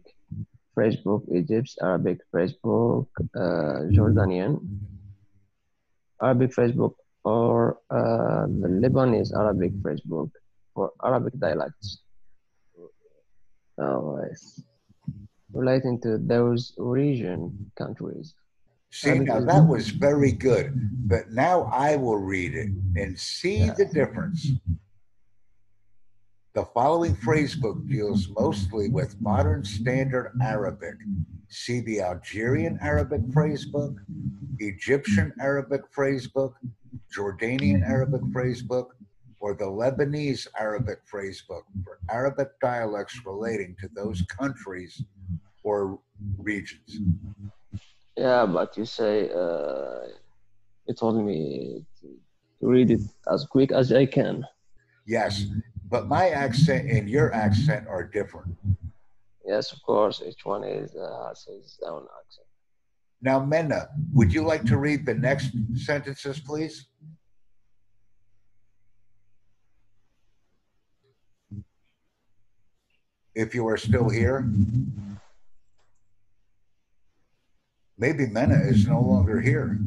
phrase 0.73 0.95
book 0.97 1.23
Egypt's 1.33 1.75
Arabic 1.81 2.19
phrase 2.31 2.53
book, 2.53 3.09
uh, 3.35 3.91
Jordanian 3.91 4.59
Arabic 6.21 6.51
Facebook 6.51 6.93
or 7.23 7.79
uh, 7.89 8.47
the 8.47 8.69
Lebanese 8.81 9.35
Arabic 9.35 9.73
Facebook 9.83 10.05
book 10.05 10.31
for 10.73 10.91
Arabic 11.03 11.37
dialects. 11.39 12.01
Oh, 13.79 14.19
yes. 14.27 14.61
Relating 15.53 15.99
to 16.01 16.17
those 16.17 16.73
region 16.77 17.71
countries. 17.77 18.33
See, 18.91 19.19
now 19.19 19.41
that 19.41 19.67
was 19.67 19.89
very 19.89 20.31
good. 20.31 20.73
But 21.07 21.31
now 21.31 21.69
I 21.71 21.95
will 21.97 22.17
read 22.17 22.55
it 22.55 22.69
and 22.95 23.19
see 23.19 23.69
the 23.69 23.85
difference. 23.85 24.47
The 26.57 26.65
following 26.73 27.15
phrasebook 27.15 27.87
deals 27.87 28.29
mostly 28.35 28.89
with 28.89 29.21
modern 29.21 29.63
standard 29.63 30.31
Arabic. 30.41 30.95
See 31.49 31.81
the 31.81 32.01
Algerian 32.01 32.79
Arabic 32.81 33.21
phrasebook, 33.29 33.95
Egyptian 34.57 35.31
Arabic 35.39 35.81
phrasebook, 35.95 36.53
Jordanian 37.15 37.83
Arabic 37.85 38.21
phrasebook, 38.33 38.87
or 39.39 39.53
the 39.53 39.65
Lebanese 39.65 40.47
Arabic 40.59 41.01
phrasebook 41.05 41.61
for 41.83 41.99
Arabic 42.09 42.47
dialects 42.59 43.21
relating 43.23 43.75
to 43.79 43.87
those 43.93 44.23
countries 44.23 45.03
or 45.61 45.99
regions. 46.39 47.01
Yeah, 48.15 48.47
but 48.47 48.75
you 48.75 48.85
say 48.85 49.29
uh, 49.29 50.07
you 50.87 50.95
told 50.95 51.23
me 51.23 51.85
to, 52.01 52.07
to 52.61 52.67
read 52.67 52.89
it 52.89 53.01
as 53.31 53.45
quick 53.45 53.71
as 53.71 53.93
I 53.93 54.07
can. 54.07 54.43
Yes, 55.05 55.45
but 55.89 56.07
my 56.07 56.29
accent 56.29 56.89
and 56.89 57.09
your 57.09 57.33
accent 57.33 57.87
are 57.87 58.03
different. 58.03 58.55
Yes, 59.45 59.71
of 59.71 59.81
course. 59.83 60.21
Each 60.25 60.45
one 60.45 60.63
is 60.63 60.95
uh, 60.95 61.29
has 61.29 61.45
his 61.47 61.79
own 61.85 62.05
accent. 62.19 62.47
Now, 63.21 63.39
Menna, 63.39 63.87
would 64.13 64.33
you 64.33 64.43
like 64.43 64.63
to 64.65 64.77
read 64.77 65.05
the 65.05 65.13
next 65.13 65.51
sentences, 65.75 66.39
please? 66.39 66.87
If 73.33 73.55
you 73.55 73.67
are 73.67 73.77
still 73.77 74.09
here. 74.09 74.49
Maybe 77.97 78.27
Menna 78.27 78.69
is 78.69 78.87
no 78.87 79.01
longer 79.01 79.39
here. 79.41 79.79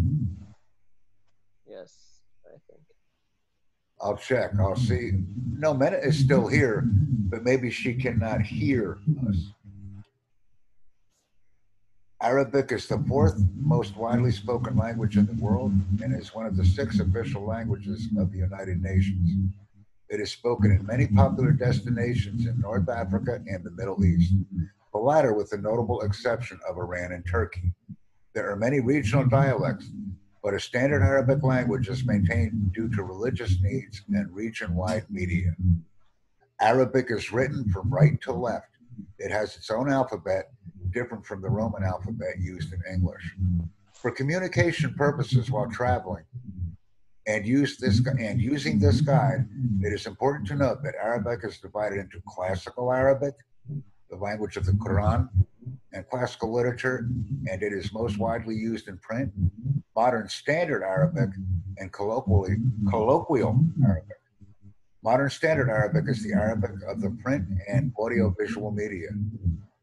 Yes, 1.68 2.20
I 2.46 2.56
think. 2.68 2.82
I'll 4.02 4.16
check. 4.16 4.52
I'll 4.58 4.76
see. 4.76 5.12
No, 5.58 5.74
Menna 5.74 6.04
is 6.04 6.18
still 6.18 6.46
here, 6.46 6.84
but 6.86 7.44
maybe 7.44 7.70
she 7.70 7.94
cannot 7.94 8.40
hear 8.40 8.98
us. 9.28 9.52
Arabic 12.22 12.70
is 12.72 12.86
the 12.86 12.98
fourth 13.08 13.40
most 13.56 13.96
widely 13.96 14.30
spoken 14.30 14.76
language 14.76 15.16
in 15.16 15.24
the 15.26 15.42
world 15.42 15.72
and 16.02 16.14
is 16.14 16.34
one 16.34 16.44
of 16.44 16.56
the 16.56 16.64
six 16.64 17.00
official 17.00 17.46
languages 17.46 18.08
of 18.18 18.30
the 18.30 18.38
United 18.38 18.82
Nations. 18.82 19.52
It 20.10 20.20
is 20.20 20.30
spoken 20.30 20.70
in 20.70 20.84
many 20.84 21.06
popular 21.06 21.52
destinations 21.52 22.46
in 22.46 22.60
North 22.60 22.88
Africa 22.90 23.40
and 23.46 23.64
the 23.64 23.70
Middle 23.70 24.04
East, 24.04 24.34
the 24.92 24.98
latter 24.98 25.32
with 25.32 25.48
the 25.50 25.56
notable 25.56 26.02
exception 26.02 26.60
of 26.68 26.76
Iran 26.76 27.12
and 27.12 27.24
Turkey. 27.26 27.72
There 28.34 28.50
are 28.50 28.56
many 28.56 28.80
regional 28.80 29.26
dialects, 29.26 29.90
but 30.42 30.54
a 30.54 30.60
standard 30.60 31.02
Arabic 31.02 31.42
language 31.42 31.88
is 31.88 32.06
maintained 32.06 32.72
due 32.72 32.88
to 32.90 33.02
religious 33.02 33.60
needs 33.60 34.02
and 34.12 34.34
region 34.34 34.74
wide 34.74 35.04
media. 35.10 35.54
Arabic 36.60 37.06
is 37.10 37.32
written 37.32 37.68
from 37.70 37.90
right 37.90 38.20
to 38.22 38.32
left. 38.32 38.68
It 39.18 39.30
has 39.30 39.56
its 39.56 39.70
own 39.70 39.90
alphabet, 39.90 40.50
different 40.92 41.24
from 41.24 41.42
the 41.42 41.48
Roman 41.48 41.84
alphabet 41.84 42.38
used 42.38 42.72
in 42.72 42.80
English. 42.92 43.36
For 43.94 44.10
communication 44.10 44.94
purposes 44.94 45.50
while 45.50 45.70
traveling, 45.70 46.24
and 47.26 47.46
use 47.46 47.76
this 47.76 48.00
and 48.06 48.40
using 48.40 48.78
this 48.78 49.00
guide, 49.00 49.46
it 49.82 49.92
is 49.92 50.06
important 50.06 50.48
to 50.48 50.56
note 50.56 50.82
that 50.82 50.94
Arabic 51.00 51.40
is 51.44 51.58
divided 51.58 51.98
into 51.98 52.20
classical 52.26 52.92
Arabic, 52.92 53.34
the 54.08 54.16
language 54.16 54.56
of 54.56 54.64
the 54.66 54.72
Quran, 54.72 55.28
and 55.92 56.08
classical 56.08 56.52
literature, 56.52 57.06
and 57.50 57.62
it 57.62 57.72
is 57.72 57.92
most 57.92 58.18
widely 58.18 58.54
used 58.54 58.88
in 58.88 58.96
print, 58.98 59.32
modern 59.96 60.28
standard 60.28 60.82
Arabic, 60.82 61.30
and 61.78 61.92
colloquially 61.92 62.56
colloquial 62.88 63.58
Arabic. 63.84 64.16
Modern 65.02 65.30
Standard 65.30 65.70
Arabic 65.70 66.04
is 66.08 66.22
the 66.22 66.34
Arabic 66.34 66.72
of 66.86 67.00
the 67.00 67.10
print 67.22 67.46
and 67.66 67.90
audiovisual 67.98 68.70
media. 68.70 69.08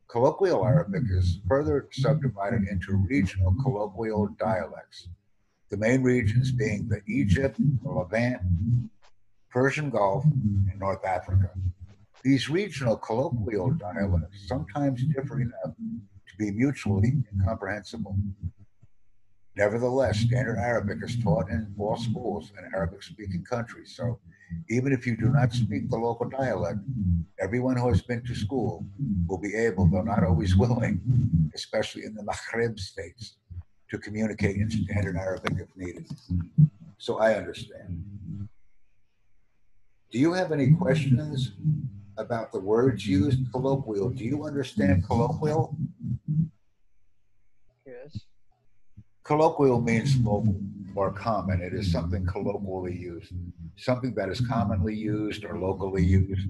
Colloquial 0.08 0.64
Arabic 0.64 1.04
is 1.10 1.40
further 1.48 1.88
subdivided 1.92 2.68
into 2.68 2.96
regional 3.10 3.56
colloquial 3.64 4.28
dialects, 4.40 5.10
the 5.70 5.78
main 5.78 6.04
regions 6.04 6.52
being 6.52 6.88
the 6.88 7.02
Egypt, 7.08 7.58
the 7.58 7.90
Levant, 7.90 8.42
Persian 9.50 9.90
Gulf, 9.90 10.24
and 10.24 10.80
North 10.80 11.04
Africa. 11.04 11.50
These 12.24 12.48
regional 12.48 12.96
colloquial 12.96 13.72
dialects 13.72 14.48
sometimes 14.48 15.04
differ 15.04 15.42
enough 15.42 15.76
to 15.76 16.38
be 16.38 16.52
mutually 16.52 17.24
incomprehensible. 17.34 18.16
Nevertheless, 19.58 20.20
Standard 20.20 20.60
Arabic 20.60 21.00
is 21.02 21.18
taught 21.24 21.50
in 21.50 21.74
all 21.80 21.98
schools 21.98 22.52
in 22.60 22.72
Arabic 22.76 23.02
speaking 23.02 23.44
countries, 23.44 23.96
so 23.96 24.20
even 24.70 24.94
if 24.94 25.08
you 25.08 25.18
do 25.18 25.30
not 25.30 25.52
speak 25.52 25.90
the 25.90 25.98
local 25.98 26.30
dialect, 26.30 26.78
everyone 27.40 27.76
who 27.76 27.90
has 27.90 28.04
been 28.04 28.24
to 28.26 28.36
school 28.36 28.86
will 29.28 29.40
be 29.40 29.56
able, 29.56 29.88
though 29.88 30.04
not 30.04 30.24
always 30.24 30.56
willing, 30.56 31.02
especially 31.56 32.06
in 32.06 32.14
the 32.14 32.22
Maghreb 32.22 32.80
states, 32.80 33.38
to 33.90 33.98
communicate 33.98 34.58
in 34.58 34.70
standard 34.70 35.18
Arabic 35.18 35.54
if 35.58 35.76
needed. 35.76 36.08
So 37.00 37.18
I 37.18 37.34
understand. 37.34 38.48
Do 40.12 40.20
you 40.20 40.34
have 40.34 40.52
any 40.52 40.72
questions 40.74 41.54
about 42.18 42.52
the 42.52 42.60
words 42.60 43.08
used 43.08 43.52
colloquial? 43.52 44.12
Do 44.12 44.24
you 44.24 44.46
understand 44.46 45.04
colloquial? 45.08 45.76
Yes. 47.88 48.20
Colloquial 49.28 49.82
means 49.82 50.16
local 50.20 50.56
or 50.96 51.12
common. 51.12 51.62
It 51.62 51.74
is 51.74 51.92
something 51.92 52.26
colloquially 52.26 52.96
used, 52.96 53.34
something 53.76 54.14
that 54.16 54.30
is 54.30 54.40
commonly 54.40 54.96
used 54.96 55.44
or 55.44 55.60
locally 55.60 56.06
used. 56.06 56.48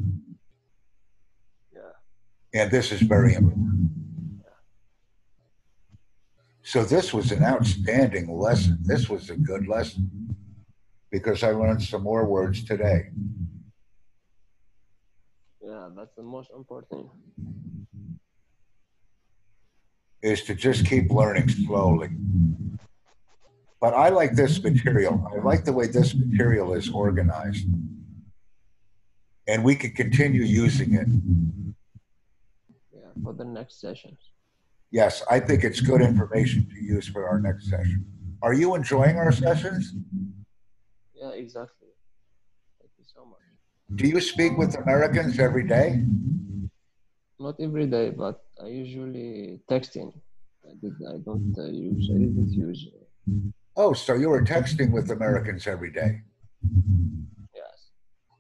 Yeah. 1.73 2.61
And 2.61 2.69
this 2.69 2.91
is 2.91 3.01
very 3.01 3.34
important. 3.34 3.89
So 6.61 6.84
this 6.84 7.13
was 7.13 7.32
an 7.32 7.43
outstanding 7.43 8.30
lesson. 8.30 8.78
This 8.82 9.09
was 9.09 9.32
a 9.32 9.38
good 9.38 9.67
lesson 9.67 10.36
because 11.09 11.41
I 11.41 11.51
learned 11.51 11.82
some 11.82 12.03
more 12.03 12.25
words 12.25 12.63
today. 12.63 13.09
Yeah, 15.61 15.89
that's 15.95 16.13
the 16.15 16.23
most 16.23 16.51
important. 16.55 16.91
thing. 16.91 17.09
Is 20.21 20.43
to 20.43 20.53
just 20.53 20.86
keep 20.86 21.09
learning 21.09 21.49
slowly. 21.49 22.09
But 23.80 23.93
I 23.93 24.09
like 24.09 24.34
this 24.34 24.61
material. 24.69 25.15
I 25.34 25.39
like 25.43 25.65
the 25.65 25.73
way 25.73 25.88
this 25.88 26.15
material 26.15 26.73
is 26.73 26.89
organized. 26.89 27.67
And 29.47 29.63
we 29.63 29.75
could 29.75 29.95
continue 29.95 30.43
using 30.43 30.93
it. 30.95 31.07
Yeah, 32.93 33.11
for 33.23 33.34
the 33.34 33.45
next 33.45 33.80
sessions. 33.80 34.19
Yes, 34.91 35.23
I 35.30 35.39
think 35.39 35.63
it's 35.63 35.82
good 35.82 36.01
information 36.01 36.67
to 36.69 36.84
use 36.84 37.07
for 37.07 37.28
our 37.28 37.39
next 37.39 37.69
session. 37.69 38.05
Are 38.41 38.53
you 38.53 38.75
enjoying 38.75 39.17
our 39.17 39.32
sessions? 39.32 39.93
Yeah, 41.13 41.32
exactly. 41.32 41.89
Thank 42.80 42.91
you 42.97 43.05
so 43.05 43.25
much. 43.25 43.39
Do 43.95 44.07
you 44.07 44.21
speak 44.21 44.57
with 44.57 44.75
Americans 44.78 45.39
every 45.39 45.67
day? 45.67 46.03
Not 47.39 47.55
every 47.59 47.86
day, 47.86 48.11
but 48.11 48.43
I 48.61 48.67
usually 48.67 49.59
texting. 49.69 50.13
I 50.65 50.73
did. 50.82 50.93
I 51.07 51.17
don't 51.23 51.55
uh, 51.57 51.65
use. 51.65 52.09
I 52.09 52.17
didn't 52.17 52.51
use. 52.51 52.88
Uh, 52.91 53.34
Oh, 53.80 53.93
so 53.93 54.15
you 54.15 54.30
were 54.30 54.41
texting 54.41 54.91
with 54.91 55.11
Americans 55.11 55.67
every 55.67 55.91
day. 55.91 56.21
yes. 57.53 57.91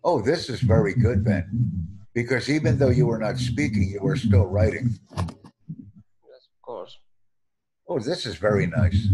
Oh, 0.03 0.19
this 0.19 0.49
is 0.49 0.61
very 0.61 0.95
good 0.95 1.23
then. 1.23 1.87
Because 2.15 2.49
even 2.49 2.79
though 2.79 2.89
you 2.89 3.05
were 3.05 3.19
not 3.19 3.37
speaking, 3.37 3.83
you 3.83 4.01
were 4.01 4.15
still 4.15 4.47
writing. 4.47 4.97
Yes, 5.15 6.49
of 6.49 6.61
course. 6.63 6.97
Oh, 7.87 7.99
this 7.99 8.25
is 8.25 8.35
very 8.35 8.65
nice. 8.65 9.07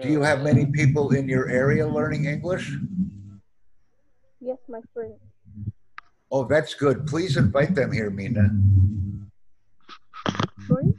Do 0.00 0.08
you 0.08 0.22
have 0.22 0.42
many 0.42 0.66
people 0.66 1.14
in 1.14 1.28
your 1.28 1.48
area 1.48 1.86
learning 1.86 2.24
English? 2.24 2.76
Yes, 4.40 4.58
my 4.68 4.80
friend. 4.92 5.14
Oh, 6.32 6.42
that's 6.44 6.74
good. 6.74 7.06
Please 7.06 7.36
invite 7.36 7.76
them 7.76 7.92
here, 7.92 8.10
Mina. 8.10 8.50
Sorry? 10.66 10.94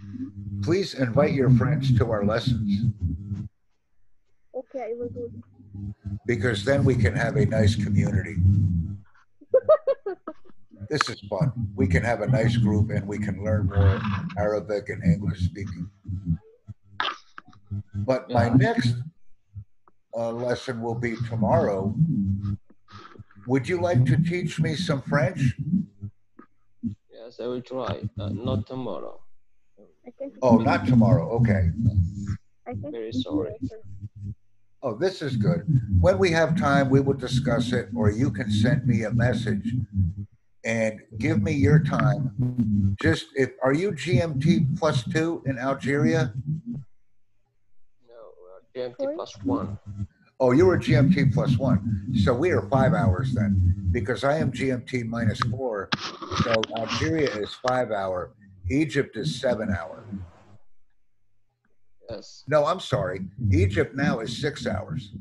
Please 0.63 0.93
invite 0.93 1.33
your 1.33 1.49
friends 1.51 1.95
to 1.97 2.11
our 2.11 2.23
lessons 2.25 2.93
Okay, 4.55 4.91
I 4.91 4.93
will 4.97 5.09
do 5.09 5.25
it. 5.25 5.41
because 6.27 6.63
then 6.63 6.83
we 6.83 6.95
can 6.95 7.15
have 7.15 7.35
a 7.35 7.45
nice 7.45 7.75
community. 7.75 8.35
This 10.89 11.07
is 11.09 11.21
fun. 11.29 11.51
We 11.75 11.87
can 11.87 12.03
have 12.03 12.21
a 12.21 12.27
nice 12.27 12.57
group 12.57 12.89
and 12.91 13.07
we 13.07 13.17
can 13.17 13.43
learn 13.43 13.67
more 13.67 13.99
Arabic 14.37 14.89
and 14.89 15.01
English 15.03 15.39
speaking. 15.39 15.89
But 17.95 18.29
my 18.29 18.49
next 18.49 18.95
uh, 20.15 20.31
lesson 20.31 20.81
will 20.81 20.95
be 20.99 21.15
tomorrow. 21.29 21.95
Would 23.47 23.67
you 23.69 23.79
like 23.79 24.05
to 24.05 24.17
teach 24.17 24.59
me 24.59 24.75
some 24.75 25.01
French? 25.01 25.55
Yes, 27.11 27.39
I 27.39 27.47
will 27.47 27.61
try. 27.61 28.03
Uh, 28.19 28.29
not 28.29 28.67
tomorrow. 28.67 29.21
I 30.05 30.11
can 30.17 30.31
Oh, 30.41 30.57
not 30.57 30.85
tomorrow. 30.85 31.29
Okay. 31.37 31.71
I 32.67 32.71
can 32.71 32.91
Very 32.91 33.11
sorry. 33.11 33.53
Oh, 34.83 34.95
this 34.95 35.21
is 35.21 35.35
good. 35.35 35.65
When 35.99 36.17
we 36.17 36.31
have 36.31 36.57
time, 36.57 36.89
we 36.89 37.01
will 37.01 37.13
discuss 37.13 37.71
it, 37.71 37.89
or 37.95 38.09
you 38.09 38.31
can 38.31 38.49
send 38.49 38.87
me 38.87 39.03
a 39.03 39.11
message 39.11 39.75
and 40.63 40.99
give 41.19 41.41
me 41.41 41.51
your 41.51 41.79
time. 41.79 42.95
Just 43.01 43.27
if 43.35 43.51
are 43.63 43.73
you 43.73 43.91
GMT 43.91 44.77
plus 44.79 45.03
two 45.03 45.43
in 45.45 45.59
Algeria? 45.59 46.33
No, 48.07 48.15
uh, 48.15 48.59
GMT 48.75 48.95
Sorry? 48.99 49.15
plus 49.15 49.37
one. 49.43 49.77
Oh, 50.39 50.51
you 50.51 50.65
were 50.65 50.79
GMT 50.79 51.31
plus 51.31 51.57
one. 51.57 52.07
So 52.15 52.33
we 52.33 52.49
are 52.49 52.67
five 52.69 52.95
hours 52.95 53.33
then, 53.33 53.75
because 53.91 54.23
I 54.23 54.37
am 54.37 54.51
GMT 54.51 55.05
minus 55.05 55.39
four. 55.41 55.89
So 56.43 56.59
Algeria 56.75 57.29
is 57.35 57.53
five 57.67 57.91
hour. 57.91 58.33
Egypt 58.71 59.17
is 59.17 59.39
seven 59.39 59.69
hour. 59.69 60.05
Yes. 62.09 62.43
No, 62.47 62.65
I'm 62.65 62.79
sorry. 62.79 63.21
Egypt 63.51 63.95
now 63.95 64.19
is 64.19 64.41
six 64.41 64.65
hours. 64.65 65.11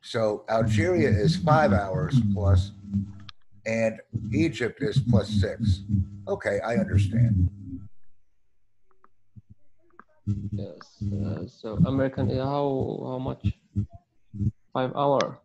So 0.00 0.44
Algeria 0.48 1.08
is 1.08 1.36
five 1.36 1.72
hours 1.72 2.16
plus, 2.32 2.72
and 3.66 4.00
Egypt 4.32 4.82
is 4.82 5.00
plus 5.10 5.28
six. 5.28 5.82
Okay, 6.28 6.60
I 6.60 6.76
understand. 6.76 7.50
Yes. 10.52 11.02
Uh, 11.12 11.46
so 11.46 11.78
American, 11.86 12.30
uh, 12.30 12.44
how 12.44 12.66
how 13.04 13.18
much? 13.18 13.52
Five 14.76 14.94
hour. 14.94 15.40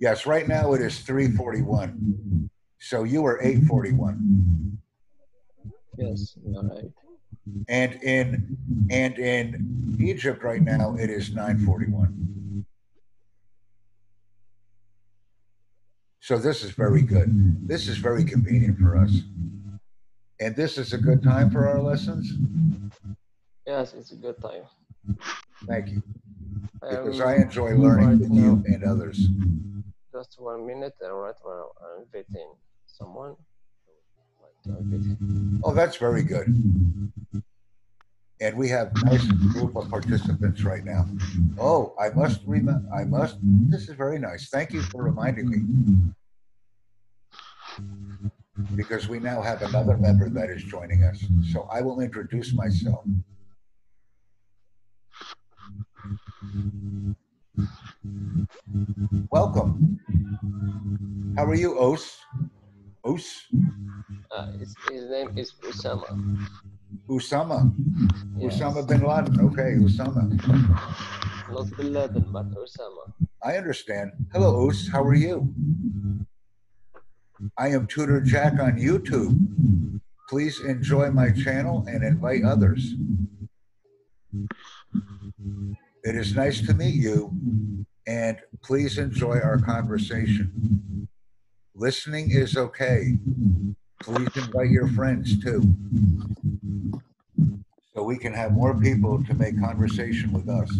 Yes, 0.00 0.24
right 0.24 0.48
now 0.48 0.72
it 0.72 0.80
is 0.80 1.00
341. 1.00 2.48
So 2.78 3.04
you 3.04 3.26
are 3.26 3.38
841. 3.42 4.78
Yes, 5.98 6.34
you're 6.42 6.62
right. 6.62 6.90
And 7.68 8.02
in 8.02 8.56
and 8.90 9.18
in 9.18 9.98
Egypt 10.00 10.42
right 10.42 10.62
now 10.62 10.94
it 10.94 11.10
is 11.10 11.34
941. 11.34 12.64
So 16.20 16.38
this 16.38 16.64
is 16.64 16.70
very 16.70 17.02
good. 17.02 17.68
This 17.68 17.86
is 17.86 17.98
very 17.98 18.24
convenient 18.24 18.78
for 18.78 18.96
us. 18.96 19.12
And 20.40 20.56
this 20.56 20.78
is 20.78 20.94
a 20.94 20.98
good 20.98 21.22
time 21.22 21.50
for 21.50 21.68
our 21.68 21.82
lessons? 21.82 22.32
Yes, 23.66 23.92
it's 23.92 24.12
a 24.12 24.16
good 24.16 24.40
time. 24.40 24.62
Thank 25.66 25.88
you. 25.90 26.02
Because 26.80 27.20
Um, 27.20 27.28
I 27.28 27.36
enjoy 27.36 27.74
learning 27.74 28.08
right 28.08 28.18
with 28.18 28.32
you 28.32 28.62
and 28.66 28.84
others. 28.84 29.28
Just 30.12 30.36
one 30.40 30.66
minute, 30.66 30.94
and 31.00 31.12
right 31.14 31.34
now 31.44 31.70
I'm 31.82 32.02
inviting 32.04 32.54
someone. 32.86 33.34
Like 34.40 34.56
to 34.64 34.78
invite. 34.78 35.60
Oh, 35.64 35.74
that's 35.74 35.96
very 35.96 36.22
good. 36.22 36.46
And 38.40 38.56
we 38.56 38.68
have 38.68 38.94
a 38.94 38.98
nice 39.04 39.26
group 39.26 39.74
of 39.74 39.90
participants 39.90 40.62
right 40.62 40.84
now. 40.84 41.08
Oh, 41.58 41.94
I 41.98 42.10
must 42.10 42.40
remember, 42.46 42.88
I 42.94 43.02
must, 43.04 43.38
this 43.42 43.88
is 43.88 43.96
very 43.96 44.18
nice. 44.20 44.48
Thank 44.48 44.72
you 44.72 44.82
for 44.82 45.02
reminding 45.02 45.48
me. 45.50 45.60
Because 48.76 49.08
we 49.08 49.18
now 49.18 49.42
have 49.42 49.62
another 49.62 49.96
member 49.96 50.28
that 50.28 50.50
is 50.50 50.62
joining 50.62 51.02
us. 51.02 51.24
So 51.52 51.68
I 51.70 51.80
will 51.80 52.00
introduce 52.00 52.54
myself. 52.54 53.04
Welcome. 59.30 59.98
How 61.36 61.44
are 61.44 61.54
you, 61.54 61.78
Os? 61.78 62.16
Os? 63.04 63.26
Uh, 64.30 64.52
his, 64.58 64.74
his 64.90 65.10
name 65.10 65.36
is 65.36 65.52
Usama. 65.66 66.06
Usama. 67.08 67.74
Yes. 68.38 68.54
Usama 68.54 68.86
bin 68.86 69.02
Laden. 69.02 69.40
Okay, 69.50 69.82
Usama. 69.82 70.30
Not 71.50 71.76
Bin 71.76 71.92
Laden, 71.92 72.26
but 72.30 72.46
Usama. 72.54 73.12
I 73.42 73.56
understand. 73.56 74.12
Hello, 74.32 74.68
Us. 74.68 74.88
How 74.88 75.02
are 75.02 75.14
you? 75.14 75.52
I 77.56 77.68
am 77.68 77.86
Tutor 77.86 78.20
Jack 78.20 78.60
on 78.60 78.78
YouTube. 78.78 79.34
Please 80.28 80.60
enjoy 80.60 81.10
my 81.10 81.30
channel 81.30 81.84
and 81.88 82.04
invite 82.04 82.44
others. 82.44 82.94
It 86.04 86.14
is 86.14 86.34
nice 86.34 86.64
to 86.66 86.74
meet 86.74 86.94
you, 86.94 87.32
and 88.06 88.38
please 88.62 88.98
enjoy 88.98 89.38
our 89.40 89.58
conversation. 89.58 91.08
Listening 91.74 92.30
is 92.30 92.56
okay. 92.56 93.18
Please 94.00 94.28
invite 94.36 94.70
your 94.70 94.88
friends 94.88 95.42
too. 95.42 95.62
So 97.94 98.02
we 98.02 98.16
can 98.16 98.32
have 98.32 98.52
more 98.52 98.78
people 98.78 99.22
to 99.24 99.34
make 99.34 99.60
conversation 99.60 100.32
with 100.32 100.48
us. 100.48 100.70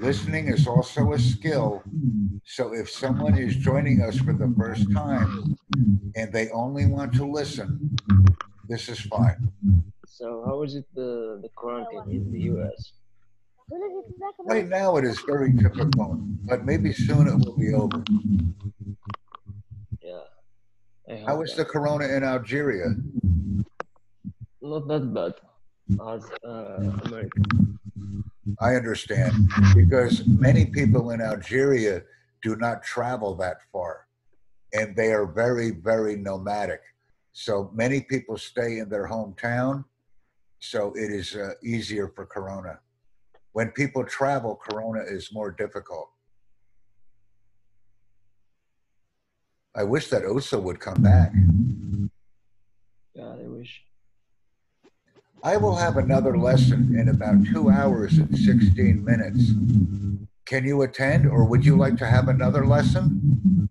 Listening 0.00 0.48
is 0.48 0.66
also 0.66 1.12
a 1.12 1.18
skill. 1.18 1.82
So 2.44 2.74
if 2.74 2.90
someone 2.90 3.38
is 3.38 3.56
joining 3.56 4.02
us 4.02 4.18
for 4.18 4.32
the 4.32 4.52
first 4.58 4.92
time 4.92 5.56
and 6.14 6.32
they 6.32 6.50
only 6.50 6.86
want 6.86 7.14
to 7.14 7.24
listen, 7.24 7.96
this 8.68 8.88
is 8.88 9.00
fine. 9.00 9.52
So 10.14 10.44
how 10.46 10.62
is 10.62 10.76
it 10.76 10.86
the 10.94 11.40
the 11.42 11.48
quarantine 11.56 12.06
in 12.08 12.30
the 12.30 12.42
US? 12.54 12.92
Right 14.44 14.68
now, 14.68 14.96
it 14.96 15.04
is 15.04 15.18
very 15.26 15.50
difficult, 15.50 16.18
but 16.46 16.64
maybe 16.64 16.92
soon 16.92 17.26
it 17.26 17.34
will 17.34 17.56
be 17.58 17.74
over. 17.74 18.00
Yeah. 20.00 20.22
I 21.10 21.16
hope 21.16 21.26
How 21.26 21.42
is 21.42 21.56
the 21.56 21.64
corona 21.64 22.06
in 22.06 22.22
Algeria? 22.22 22.94
Not 24.62 24.86
that 24.86 25.12
bad 25.12 25.34
as 26.14 26.22
uh, 26.46 26.94
America. 27.06 27.42
I 28.60 28.76
understand 28.76 29.34
because 29.74 30.24
many 30.28 30.66
people 30.66 31.10
in 31.10 31.20
Algeria 31.20 32.04
do 32.40 32.54
not 32.54 32.84
travel 32.84 33.34
that 33.42 33.58
far 33.72 34.06
and 34.72 34.94
they 34.94 35.10
are 35.12 35.26
very, 35.26 35.72
very 35.72 36.14
nomadic. 36.14 36.82
So 37.32 37.70
many 37.74 38.00
people 38.00 38.38
stay 38.38 38.78
in 38.78 38.88
their 38.88 39.08
hometown. 39.08 39.84
So 40.64 40.94
it 40.96 41.10
is 41.12 41.36
uh, 41.36 41.50
easier 41.62 42.08
for 42.08 42.24
Corona. 42.24 42.78
When 43.52 43.70
people 43.72 44.02
travel, 44.02 44.56
Corona 44.56 45.02
is 45.06 45.30
more 45.30 45.50
difficult. 45.50 46.08
I 49.76 49.84
wish 49.84 50.08
that 50.08 50.24
Osa 50.24 50.58
would 50.58 50.80
come 50.80 51.02
back. 51.02 51.32
Yeah, 53.14 53.28
I 53.28 53.46
wish. 53.46 53.82
I 55.42 55.58
will 55.58 55.76
have 55.76 55.98
another 55.98 56.38
lesson 56.38 56.98
in 56.98 57.10
about 57.10 57.44
two 57.52 57.68
hours 57.68 58.16
and 58.16 58.36
16 58.36 59.04
minutes. 59.04 59.50
Can 60.46 60.64
you 60.64 60.80
attend 60.80 61.26
or 61.26 61.44
would 61.44 61.66
you 61.66 61.76
like 61.76 61.98
to 61.98 62.06
have 62.06 62.28
another 62.28 62.64
lesson? 62.66 63.68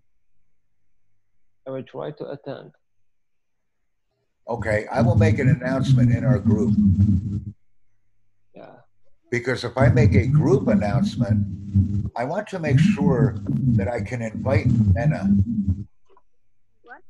I 1.66 1.70
will 1.70 1.82
try 1.82 2.12
to 2.12 2.30
attend. 2.30 2.70
Okay, 4.48 4.86
I 4.92 5.00
will 5.00 5.16
make 5.16 5.38
an 5.38 5.48
announcement 5.48 6.14
in 6.14 6.24
our 6.24 6.38
group 6.38 6.74
Yeah. 8.54 8.76
because 9.30 9.64
if 9.64 9.76
I 9.78 9.88
make 9.88 10.14
a 10.14 10.26
group 10.26 10.68
announcement, 10.68 11.46
I 12.16 12.24
want 12.24 12.46
to 12.48 12.58
make 12.58 12.78
sure 12.78 13.36
that 13.76 13.88
I 13.88 14.00
can 14.02 14.20
invite 14.22 14.66
Mena. 14.94 15.24
What? 16.82 17.00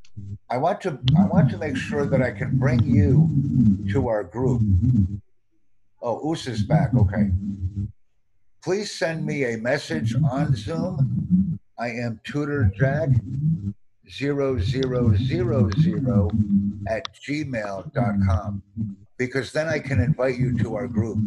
I 0.49 0.57
want 0.59 0.81
to 0.83 0.99
I 1.19 1.27
want 1.27 1.51
to 1.51 1.59
make 1.59 1.77
sure 1.77 2.07
that 2.07 2.23
I 2.23 2.31
can 2.31 2.57
bring 2.59 2.83
you 2.85 3.29
to 3.93 4.09
our 4.09 4.23
group. 4.23 4.63
Oh, 6.01 6.33
Us 6.33 6.47
is 6.47 6.63
back. 6.63 6.95
Okay. 6.95 7.31
Please 8.63 8.91
send 8.93 9.27
me 9.27 9.45
a 9.45 9.59
message 9.59 10.15
on 10.15 10.55
Zoom. 10.55 11.59
I 11.79 11.89
am 11.89 12.21
Tutor 12.25 12.71
Jack 12.79 13.11
0000 14.11 14.45
at 16.89 17.09
gmail.com 17.15 18.63
because 19.17 19.53
then 19.53 19.69
I 19.69 19.79
can 19.79 20.01
invite 20.01 20.39
you 20.39 20.57
to 20.59 20.75
our 20.75 20.87
group 20.87 21.19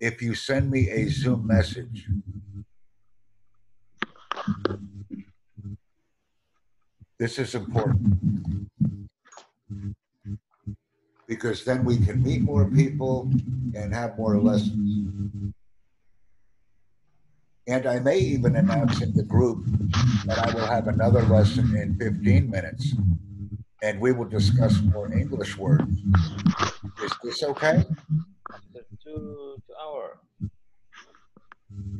if 0.00 0.22
you 0.22 0.34
send 0.34 0.70
me 0.70 0.88
a 0.90 1.06
Zoom 1.08 1.46
message. 1.46 2.06
This 7.18 7.38
is 7.38 7.54
important 7.54 8.68
because 11.28 11.64
then 11.64 11.84
we 11.84 11.98
can 11.98 12.22
meet 12.22 12.42
more 12.42 12.64
people 12.64 13.30
and 13.74 13.94
have 13.94 14.16
more 14.16 14.40
lessons. 14.40 15.52
And 17.66 17.86
I 17.86 17.98
may 18.00 18.18
even 18.18 18.56
announce 18.56 19.00
in 19.00 19.14
the 19.14 19.22
group 19.22 19.64
that 20.26 20.38
I 20.38 20.54
will 20.54 20.66
have 20.66 20.88
another 20.88 21.22
lesson 21.22 21.76
in 21.76 21.96
15 21.98 22.50
minutes 22.50 22.94
and 23.82 24.00
we 24.00 24.12
will 24.12 24.28
discuss 24.28 24.80
more 24.82 25.12
English 25.12 25.56
words. 25.56 25.84
Is 27.02 27.12
this 27.22 27.42
okay? 27.42 27.84
After 28.52 28.84
two 29.02 29.56
two 29.66 29.74
hour. 29.80 30.20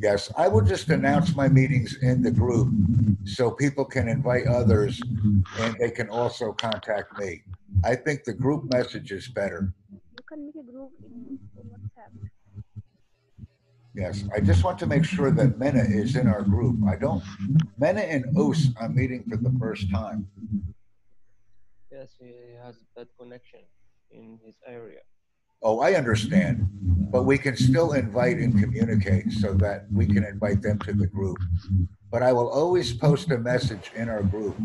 Yes, 0.02 0.32
I 0.36 0.48
will 0.48 0.62
just 0.62 0.88
announce 0.88 1.36
my 1.36 1.48
meetings 1.48 1.96
in 2.02 2.22
the 2.22 2.30
group 2.30 2.68
so 3.24 3.50
people 3.50 3.84
can 3.84 4.08
invite 4.08 4.46
others 4.46 5.00
and 5.58 5.76
they 5.78 5.90
can 5.90 6.08
also 6.08 6.52
contact 6.52 7.18
me. 7.18 7.42
I 7.84 7.94
think 7.96 8.24
the 8.24 8.32
group 8.32 8.72
message 8.72 9.12
is 9.12 9.28
better. 9.28 9.72
You 9.90 9.98
can 10.28 10.46
make 10.46 10.56
a 10.56 10.70
group 10.70 10.90
in, 11.04 11.38
in 11.60 11.66
WhatsApp. 11.68 12.12
Yes, 14.00 14.24
I 14.34 14.40
just 14.40 14.64
want 14.64 14.78
to 14.78 14.86
make 14.86 15.04
sure 15.04 15.30
that 15.30 15.58
Mena 15.58 15.82
is 15.82 16.16
in 16.16 16.26
our 16.26 16.40
group. 16.40 16.78
I 16.88 16.96
don't, 16.96 17.22
Mena 17.78 18.00
and 18.00 18.24
Us 18.34 18.68
are 18.80 18.88
meeting 18.88 19.22
for 19.28 19.36
the 19.36 19.54
first 19.60 19.90
time. 19.92 20.26
Yes, 21.92 22.14
he 22.18 22.32
has 22.64 22.76
bad 22.96 23.08
connection 23.18 23.60
in 24.10 24.38
his 24.42 24.54
area. 24.66 25.00
Oh, 25.62 25.80
I 25.80 25.96
understand, 25.96 26.66
but 27.12 27.24
we 27.24 27.36
can 27.36 27.58
still 27.58 27.92
invite 27.92 28.38
and 28.38 28.58
communicate 28.58 29.32
so 29.32 29.52
that 29.64 29.84
we 29.92 30.06
can 30.06 30.24
invite 30.24 30.62
them 30.62 30.78
to 30.78 30.94
the 30.94 31.06
group. 31.06 31.36
But 32.10 32.22
I 32.22 32.32
will 32.32 32.48
always 32.48 32.94
post 32.94 33.30
a 33.30 33.36
message 33.36 33.92
in 33.94 34.08
our 34.08 34.22
group. 34.22 34.56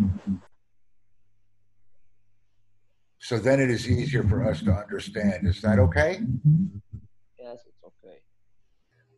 So 3.19 3.37
then 3.37 3.59
it 3.59 3.69
is 3.69 3.89
easier 3.89 4.23
for 4.23 4.49
us 4.49 4.61
to 4.61 4.71
understand. 4.71 5.45
Is 5.45 5.61
that 5.61 5.77
okay? 5.79 6.21
Yes. 7.37 7.59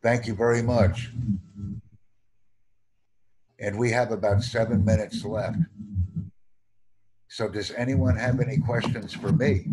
Thank 0.08 0.26
you 0.26 0.34
very 0.34 0.62
much. 0.62 1.10
And 3.60 3.78
we 3.78 3.90
have 3.90 4.10
about 4.10 4.42
seven 4.42 4.82
minutes 4.82 5.22
left. 5.22 5.58
So 7.28 7.46
does 7.50 7.72
anyone 7.72 8.16
have 8.16 8.40
any 8.40 8.56
questions 8.56 9.12
for 9.12 9.32
me? 9.32 9.64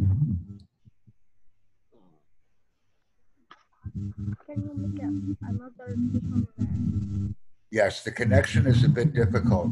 Can 4.46 4.58
you 4.58 4.74
make 4.76 5.02
a, 5.02 5.08
another 5.48 5.96
session? 6.12 7.36
Yes, 7.72 8.04
the 8.04 8.12
connection 8.12 8.68
is 8.68 8.84
a 8.84 8.90
bit 8.90 9.14
difficult, 9.14 9.70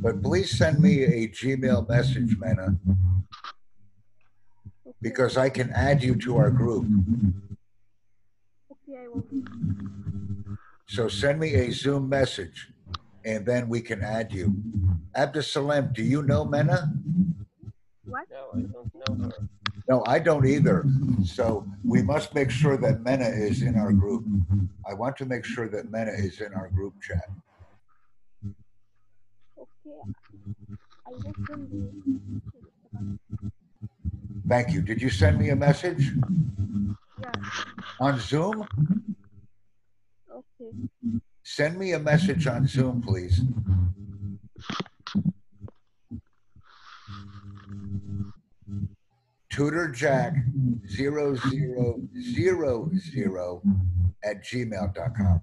but 0.00 0.22
please 0.22 0.56
send 0.56 0.80
me 0.80 1.04
a 1.04 1.28
Gmail 1.28 1.86
message, 1.90 2.38
Mena, 2.38 2.74
because 5.02 5.36
I 5.36 5.50
can 5.50 5.70
add 5.72 6.02
you 6.02 6.14
to 6.14 6.38
our 6.38 6.50
group. 6.50 6.86
Okay, 9.06 9.12
I 9.12 9.14
will 9.14 9.22
do. 9.22 10.56
So 10.88 11.08
send 11.08 11.40
me 11.40 11.54
a 11.54 11.70
Zoom 11.72 12.08
message 12.08 12.68
and 13.24 13.44
then 13.44 13.68
we 13.68 13.80
can 13.80 14.02
add 14.02 14.32
you. 14.32 14.54
Abdusalam, 15.16 15.92
do 15.92 16.02
you 16.02 16.22
know 16.22 16.44
Mena? 16.44 16.92
What? 18.04 18.28
No, 18.30 18.50
I 18.54 18.60
don't 18.60 19.18
know 19.18 19.24
her. 19.26 19.48
No, 19.88 20.04
I 20.06 20.18
don't 20.18 20.46
either. 20.46 20.84
So 21.24 21.66
we 21.84 22.02
must 22.02 22.34
make 22.34 22.50
sure 22.50 22.76
that 22.76 23.02
Mena 23.02 23.28
is 23.28 23.62
in 23.62 23.76
our 23.76 23.92
group. 23.92 24.24
I 24.88 24.94
want 24.94 25.16
to 25.18 25.24
make 25.24 25.44
sure 25.44 25.68
that 25.68 25.90
Mena 25.90 26.12
is 26.12 26.40
in 26.40 26.54
our 26.54 26.68
group 26.68 26.94
chat. 27.02 27.28
Okay. 29.58 29.96
I 31.06 31.10
will 31.10 31.22
send 31.46 31.68
you. 31.72 31.92
Thank 34.48 34.72
you. 34.72 34.80
Did 34.80 35.02
you 35.02 35.10
send 35.10 35.38
me 35.38 35.50
a 35.50 35.56
message 35.56 36.12
Yeah. 36.14 36.55
On 38.00 38.18
Zoom? 38.20 38.66
Okay. 40.30 40.70
Send 41.44 41.78
me 41.78 41.92
a 41.92 41.98
message 41.98 42.46
on 42.46 42.66
Zoom, 42.66 43.02
please. 43.02 43.40
Tutor 49.50 49.88
Jack 49.88 50.34
zero 50.86 51.34
zero 51.34 52.00
zero 52.20 52.90
zero 52.94 53.62
at 54.24 54.44
gmail.com. 54.44 55.40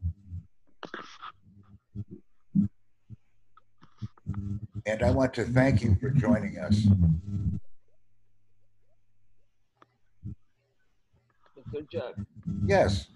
And 4.85 5.01
I 5.01 5.11
want 5.11 5.33
to 5.35 5.45
thank 5.45 5.81
you 5.81 5.95
for 5.99 6.09
joining 6.09 6.59
us. 6.59 6.85
Dr. 11.73 11.85
Jack, 11.91 12.13
Yes, 12.67 13.07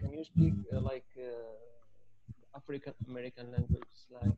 can 0.00 0.12
you 0.12 0.24
speak 0.24 0.54
uh, 0.74 0.80
like 0.80 1.06
uh, 1.16 2.56
African 2.56 2.92
American 3.08 3.52
language 3.52 3.86
slang? 4.08 4.36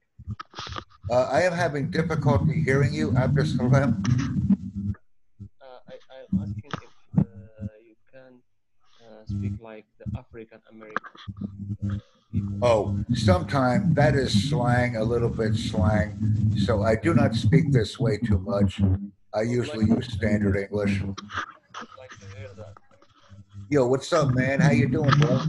uh, 1.10 1.28
I 1.32 1.40
am 1.42 1.52
having 1.52 1.90
difficulty 1.90 2.62
hearing 2.62 2.92
you, 2.92 3.12
Abdusalam. 3.12 4.04
Uh, 5.40 5.78
I, 5.88 5.94
I'm 6.12 6.40
asking 6.42 6.70
if 6.84 6.92
uh, 7.16 7.22
you 7.80 7.96
can 8.12 8.44
uh, 9.00 9.24
speak 9.24 9.52
like 9.62 9.86
the 9.98 10.04
African 10.18 10.60
American 10.70 11.16
uh, 11.90 11.98
people. 12.30 12.58
Oh, 12.60 12.98
sometime 13.14 13.94
that 13.94 14.14
is 14.14 14.50
slang, 14.50 14.96
a 14.96 15.04
little 15.04 15.30
bit 15.30 15.54
slang. 15.54 16.52
So 16.58 16.82
I 16.82 16.94
do 16.94 17.14
not 17.14 17.34
speak 17.34 17.72
this 17.72 17.98
way 17.98 18.18
too 18.18 18.38
much. 18.38 18.82
I 19.32 19.42
usually 19.42 19.86
use 19.86 20.12
standard 20.12 20.56
English. 20.56 21.00
I'd 21.00 21.86
like 21.96 22.10
to 22.20 22.26
hear 22.36 22.52
that. 22.56 22.74
Yo, 23.68 23.84
what's 23.84 24.12
up, 24.12 24.32
man? 24.32 24.60
How 24.60 24.70
you 24.70 24.88
doing, 24.88 25.10
bro? 25.18 25.30
Yeah, 25.30 25.42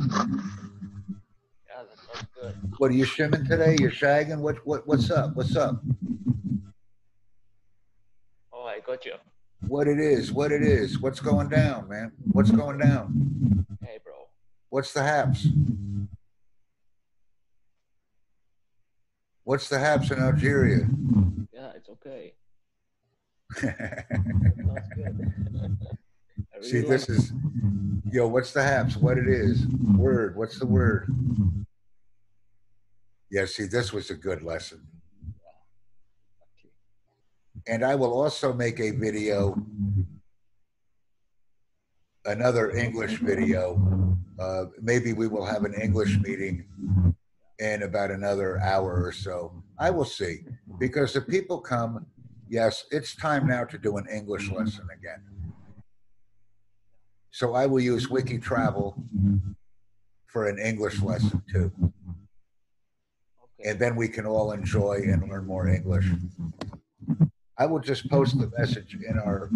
that 1.83 1.99
sounds 1.99 2.27
good. 2.33 2.55
What 2.79 2.89
are 2.89 2.95
you 2.95 3.05
shimming 3.05 3.45
today? 3.45 3.77
You're 3.79 3.91
shagging? 3.91 4.39
What 4.39 4.65
what 4.65 4.87
what's 4.87 5.11
up? 5.11 5.35
What's 5.35 5.55
up? 5.55 5.79
Oh, 8.51 8.63
I 8.63 8.79
got 8.79 9.05
you. 9.05 9.13
What 9.67 9.87
it 9.87 9.99
is? 9.99 10.31
What 10.31 10.51
it 10.51 10.63
is? 10.63 10.99
What's 10.99 11.19
going 11.19 11.49
down, 11.49 11.87
man? 11.89 12.11
What's 12.31 12.49
going 12.49 12.79
down? 12.79 13.65
Hey, 13.83 13.99
bro. 14.03 14.13
What's 14.69 14.93
the 14.93 15.03
haps? 15.03 15.45
What's 19.43 19.69
the 19.69 19.77
haps 19.77 20.09
in 20.09 20.17
Algeria? 20.17 20.87
Yeah, 21.53 21.71
it's 21.75 21.89
okay. 21.89 22.33
Sounds 23.61 24.89
good. 24.95 25.33
I 26.57 26.61
See, 26.61 26.81
this 26.81 27.09
is, 27.09 27.31
yo, 28.17 28.27
what's 28.27 28.51
the 28.51 28.63
haps? 28.63 28.97
What 28.97 29.19
it 29.19 29.27
is? 29.27 29.67
Word, 29.95 30.35
what's 30.35 30.57
the 30.57 30.65
word? 30.65 31.07
Yeah, 33.29 33.45
see, 33.45 33.65
this 33.65 33.93
was 33.93 34.09
a 34.09 34.15
good 34.15 34.41
lesson. 34.41 34.81
And 37.67 37.85
I 37.85 37.93
will 37.93 38.19
also 38.19 38.53
make 38.53 38.79
a 38.79 38.89
video, 38.89 39.55
another 42.25 42.71
English 42.71 43.19
video. 43.19 44.17
Uh, 44.39 44.65
maybe 44.81 45.13
we 45.13 45.27
will 45.27 45.45
have 45.45 45.63
an 45.63 45.75
English 45.75 46.19
meeting 46.19 46.65
in 47.59 47.83
about 47.83 48.09
another 48.09 48.57
hour 48.61 49.05
or 49.05 49.11
so. 49.11 49.63
I 49.77 49.91
will 49.91 50.05
see. 50.05 50.39
Because 50.79 51.15
if 51.15 51.27
people 51.27 51.59
come, 51.59 52.07
yes, 52.49 52.85
it's 52.89 53.15
time 53.15 53.45
now 53.45 53.63
to 53.65 53.77
do 53.77 53.97
an 53.97 54.07
English 54.11 54.49
lesson 54.49 54.87
again. 54.91 55.21
So 57.37 57.53
I 57.53 57.67
will 57.67 57.79
use 57.79 58.09
Wiki 58.09 58.39
Travel 58.39 58.95
for 60.25 60.47
an 60.47 60.57
English 60.57 61.03
lesson 61.03 61.43
too. 61.47 61.71
Okay. 61.79 63.69
And 63.69 63.77
then 63.77 63.95
we 63.95 64.07
can 64.07 64.25
all 64.25 64.53
enjoy 64.53 65.01
and 65.03 65.29
learn 65.29 65.45
more 65.45 65.67
English. 65.67 66.07
I 67.59 67.67
will 67.67 67.77
just 67.77 68.09
post 68.09 68.39
the 68.39 68.51
message 68.57 68.97
in 69.07 69.19
our 69.19 69.51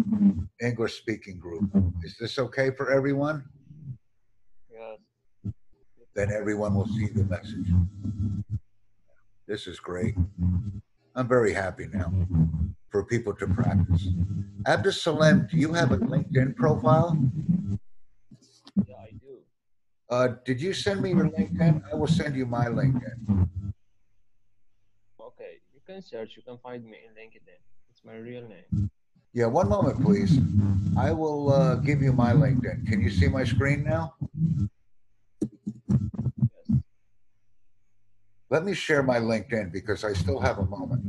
English 0.60 0.94
speaking 0.96 1.40
group. 1.40 1.64
Is 2.04 2.14
this 2.20 2.38
okay 2.38 2.70
for 2.70 2.92
everyone? 2.92 3.42
Yes. 4.70 5.52
Then 6.14 6.30
everyone 6.30 6.76
will 6.76 6.86
see 6.86 7.08
the 7.08 7.24
message. 7.24 7.66
This 9.48 9.66
is 9.66 9.80
great. 9.80 10.14
I'm 11.16 11.26
very 11.26 11.52
happy 11.52 11.88
now 11.92 12.12
for 12.92 13.02
people 13.02 13.32
to 13.32 13.46
practice. 13.48 14.08
Abdus 14.68 15.00
Salem, 15.02 15.48
do 15.50 15.56
you 15.56 15.72
have 15.72 15.90
a 15.90 15.96
LinkedIn 15.96 16.54
profile? 16.54 17.16
Yeah, 18.86 19.00
I 19.00 19.10
do. 19.18 19.40
Uh, 20.10 20.28
did 20.44 20.60
you 20.60 20.74
send 20.74 21.00
me 21.00 21.10
your 21.10 21.28
LinkedIn? 21.30 21.82
I 21.90 21.96
will 21.96 22.06
send 22.06 22.36
you 22.36 22.44
my 22.44 22.66
LinkedIn. 22.66 23.48
Okay, 25.18 25.64
you 25.72 25.80
can 25.86 26.02
search. 26.02 26.36
You 26.36 26.42
can 26.42 26.58
find 26.58 26.84
me 26.84 26.98
in 27.08 27.16
LinkedIn. 27.16 27.58
It's 27.90 28.04
my 28.04 28.16
real 28.16 28.46
name. 28.46 28.90
Yeah, 29.32 29.46
one 29.46 29.70
moment, 29.70 30.04
please. 30.04 30.38
I 30.96 31.10
will 31.12 31.50
uh, 31.50 31.76
give 31.76 32.02
you 32.02 32.12
my 32.12 32.32
LinkedIn. 32.34 32.86
Can 32.86 33.00
you 33.00 33.08
see 33.08 33.28
my 33.28 33.44
screen 33.44 33.82
now? 33.82 34.14
Yes. 35.40 36.78
Let 38.50 38.64
me 38.64 38.74
share 38.74 39.02
my 39.02 39.16
LinkedIn 39.16 39.72
because 39.72 40.04
I 40.04 40.12
still 40.12 40.38
have 40.38 40.58
a 40.58 40.66
moment. 40.66 41.02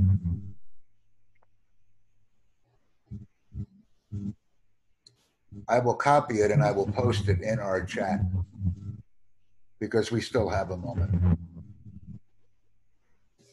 I 5.67 5.79
will 5.79 5.95
copy 5.95 6.41
it 6.41 6.51
and 6.51 6.63
I 6.63 6.71
will 6.71 6.87
post 6.87 7.29
it 7.29 7.41
in 7.41 7.59
our 7.59 7.83
chat 7.83 8.19
because 9.79 10.11
we 10.11 10.21
still 10.21 10.49
have 10.49 10.71
a 10.71 10.77
moment. 10.77 11.37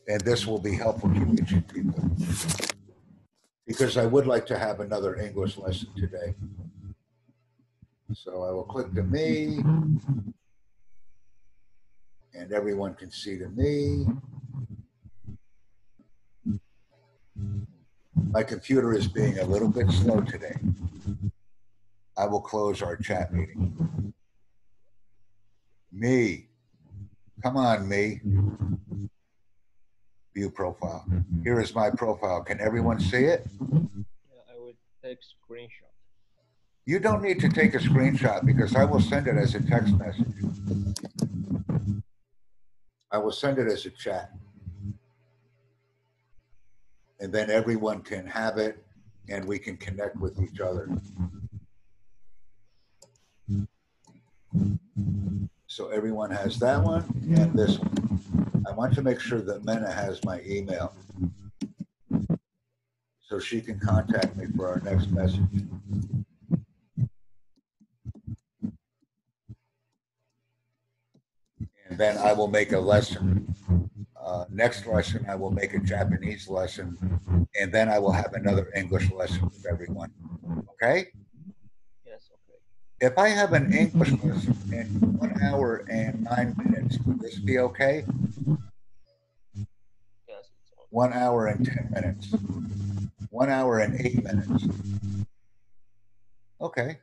And 0.09 0.21
this 0.23 0.47
will 0.47 0.59
be 0.59 0.75
helpful 0.75 1.13
to 1.13 1.21
reaching 1.21 1.63
people. 1.63 2.11
Because 3.67 3.97
I 3.97 4.07
would 4.07 4.27
like 4.27 4.47
to 4.47 4.59
have 4.59 4.81
another 4.81 5.17
English 5.17 5.57
lesson 5.57 5.89
today. 5.97 6.35
So 8.13 8.43
I 8.43 8.51
will 8.51 8.65
click 8.65 8.93
to 8.95 9.05
me. 9.05 9.63
And 12.35 12.53
everyone 12.53 12.95
can 12.95 13.11
see 13.11 13.39
to 13.39 13.49
me. 13.49 14.07
My 18.31 18.43
computer 18.43 18.93
is 18.93 19.07
being 19.07 19.39
a 19.39 19.45
little 19.45 19.69
bit 19.69 19.91
slow 19.91 20.21
today. 20.21 20.57
I 22.21 22.27
will 22.27 22.43
close 22.43 22.83
our 22.83 22.97
chat 22.97 23.33
meeting. 23.33 24.13
Me. 25.91 26.49
Come 27.43 27.57
on, 27.57 27.89
me. 27.89 28.21
View 30.35 30.51
profile. 30.51 31.07
Here 31.43 31.59
is 31.59 31.75
my 31.75 31.89
profile. 31.89 32.43
Can 32.43 32.61
everyone 32.61 33.01
see 33.01 33.25
it? 33.25 33.47
Yeah, 33.59 34.43
I 34.53 34.59
will 34.59 34.75
take 35.03 35.21
screenshot. 35.21 35.95
You 36.85 36.99
don't 36.99 37.23
need 37.23 37.41
to 37.41 37.49
take 37.49 37.75
a 37.75 37.79
screenshot 37.79 38.45
because 38.45 38.77
I 38.77 38.85
will 38.85 39.01
send 39.01 39.27
it 39.27 39.37
as 39.37 39.55
a 39.55 39.63
text 39.63 39.95
message. 39.95 40.27
I 43.11 43.17
will 43.17 43.33
send 43.33 43.59
it 43.59 43.67
as 43.67 43.87
a 43.87 43.91
chat. 43.91 44.31
And 47.19 47.33
then 47.33 47.51
everyone 47.51 48.03
can 48.03 48.27
have 48.27 48.59
it 48.59 48.85
and 49.31 49.47
we 49.47 49.59
can 49.59 49.79
connect 49.79 50.17
with 50.17 50.39
each 50.43 50.61
other. 50.61 50.87
So 55.67 55.89
everyone 55.89 56.31
has 56.31 56.59
that 56.59 56.83
one 56.83 57.05
and 57.37 57.53
this 57.57 57.79
one. 57.79 58.63
I 58.67 58.73
want 58.73 58.95
to 58.95 59.03
make 59.03 59.21
sure 59.21 59.41
that 59.41 59.65
Mena 59.65 59.91
has 59.91 60.23
my 60.25 60.41
email. 60.47 60.93
So 63.23 63.39
she 63.39 63.61
can 63.61 63.79
contact 63.79 64.37
me 64.37 64.47
for 64.57 64.69
our 64.69 64.81
next 64.81 65.11
message. 65.11 65.41
And 71.89 71.99
then 71.99 72.19
I 72.19 72.33
will 72.33 72.49
make 72.49 72.73
a 72.73 72.79
lesson. 72.79 73.55
Uh, 74.21 74.45
next 74.51 74.87
lesson, 74.87 75.25
I 75.29 75.35
will 75.35 75.51
make 75.51 75.75
a 75.75 75.79
Japanese 75.79 76.49
lesson. 76.49 76.97
And 77.59 77.73
then 77.73 77.89
I 77.89 77.99
will 77.99 78.13
have 78.13 78.33
another 78.35 78.71
English 78.77 79.11
lesson 79.11 79.45
with 79.45 79.67
everyone. 79.67 80.13
Okay? 80.73 81.09
Yes, 83.01 83.13
okay. 83.13 83.13
If 83.13 83.19
I 83.19 83.29
have 83.29 83.53
an 83.53 83.73
English 83.79 84.13
lesson 84.23 84.57
in 84.73 85.19
one 85.19 85.43
hour 85.43 85.85
and 85.91 86.25
nine 86.25 86.55
minutes, 86.65 86.99
would 87.05 87.21
this 87.21 87.39
be 87.39 87.59
okay? 87.59 88.05
one 90.91 91.13
hour 91.13 91.47
and 91.47 91.65
10 91.65 91.91
minutes, 91.93 92.35
one 93.31 93.49
hour 93.49 93.79
and 93.79 94.01
eight 94.01 94.25
minutes. 94.25 94.67
Okay. 96.61 96.99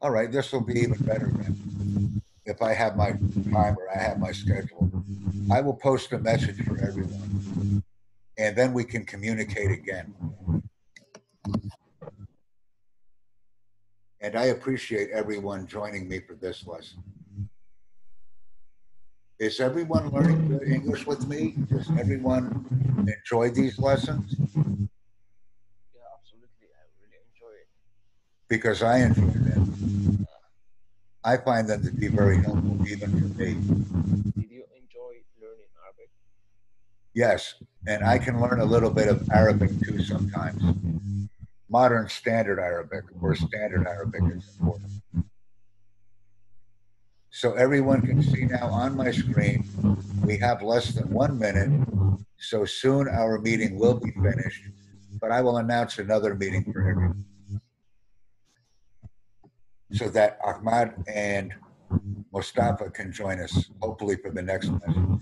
All 0.00 0.10
right, 0.10 0.30
this 0.30 0.52
will 0.52 0.60
be 0.60 0.80
even 0.80 0.98
better 1.04 1.26
then. 1.26 2.22
If 2.46 2.62
I 2.62 2.72
have 2.72 2.96
my 2.96 3.12
time 3.52 3.76
or 3.76 3.88
I 3.92 4.00
have 4.00 4.18
my 4.18 4.32
schedule, 4.32 4.90
I 5.50 5.60
will 5.60 5.74
post 5.74 6.12
a 6.12 6.18
message 6.18 6.64
for 6.64 6.78
everyone. 6.78 7.82
And 8.38 8.56
then 8.56 8.72
we 8.72 8.84
can 8.84 9.04
communicate 9.04 9.70
again. 9.70 10.14
And 14.22 14.36
I 14.36 14.44
appreciate 14.44 15.10
everyone 15.10 15.66
joining 15.66 16.08
me 16.08 16.20
for 16.20 16.34
this 16.34 16.64
lesson. 16.64 17.02
Is 19.40 19.58
everyone 19.58 20.10
learning 20.10 20.46
good 20.46 20.62
English 20.68 21.06
with 21.06 21.26
me? 21.26 21.56
Does 21.68 21.90
everyone 21.98 22.64
enjoy 23.08 23.50
these 23.50 23.80
lessons? 23.80 24.36
Yeah, 24.38 24.46
absolutely. 26.16 26.70
I 26.70 26.86
really 27.02 27.18
enjoy 27.26 27.50
it. 27.58 27.66
Because 28.48 28.84
I 28.84 28.98
enjoy 28.98 29.32
them. 29.50 30.26
I 31.24 31.36
find 31.38 31.68
them 31.68 31.82
to 31.84 31.90
be 31.90 32.06
very 32.06 32.36
helpful 32.36 32.78
even 32.86 33.10
for 33.10 33.26
me. 33.38 33.54
Did 34.38 34.50
you 34.50 34.64
enjoy 34.78 35.18
learning 35.42 35.70
Arabic? 35.82 36.10
Yes, 37.14 37.54
and 37.88 38.04
I 38.04 38.18
can 38.18 38.40
learn 38.40 38.60
a 38.60 38.64
little 38.64 38.90
bit 38.90 39.08
of 39.08 39.28
Arabic 39.32 39.70
too 39.84 40.00
sometimes. 40.04 40.62
Modern 41.72 42.06
standard 42.08 42.60
Arabic 42.60 43.04
or 43.22 43.32
mm-hmm. 43.32 43.46
standard 43.46 43.86
Arabic 43.86 44.22
is 44.36 44.44
mm-hmm. 44.44 44.66
important. 44.66 44.92
So 47.30 47.54
everyone 47.54 48.02
can 48.02 48.22
see 48.22 48.44
now 48.44 48.66
on 48.66 48.94
my 48.94 49.10
screen, 49.10 49.64
we 50.22 50.36
have 50.36 50.60
less 50.60 50.92
than 50.92 51.08
one 51.08 51.38
minute. 51.38 51.70
So 52.36 52.66
soon 52.66 53.08
our 53.08 53.38
meeting 53.38 53.78
will 53.78 53.98
be 53.98 54.10
finished, 54.10 54.64
but 55.18 55.32
I 55.32 55.40
will 55.40 55.56
announce 55.56 55.98
another 55.98 56.34
meeting 56.34 56.70
for 56.70 56.86
everyone. 56.86 57.24
So 59.92 60.10
that 60.10 60.38
Ahmad 60.44 60.92
and 61.08 61.54
Mustafa 62.32 62.90
can 62.90 63.12
join 63.12 63.40
us, 63.40 63.70
hopefully 63.80 64.16
for 64.16 64.30
the 64.30 64.42
next 64.42 64.68
lesson. 64.68 65.20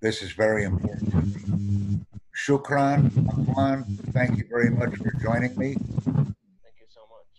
This 0.00 0.22
is 0.22 0.32
very 0.32 0.64
important 0.64 1.12
to 1.12 1.52
me. 1.52 2.05
Shukran, 2.36 3.08
Akwan, 3.32 3.86
thank 4.12 4.36
you 4.36 4.44
very 4.50 4.68
much 4.68 4.94
for 4.96 5.10
joining 5.22 5.56
me. 5.56 5.72
Thank 5.72 6.76
you 6.78 6.86
so 6.88 7.00
much. 7.08 7.32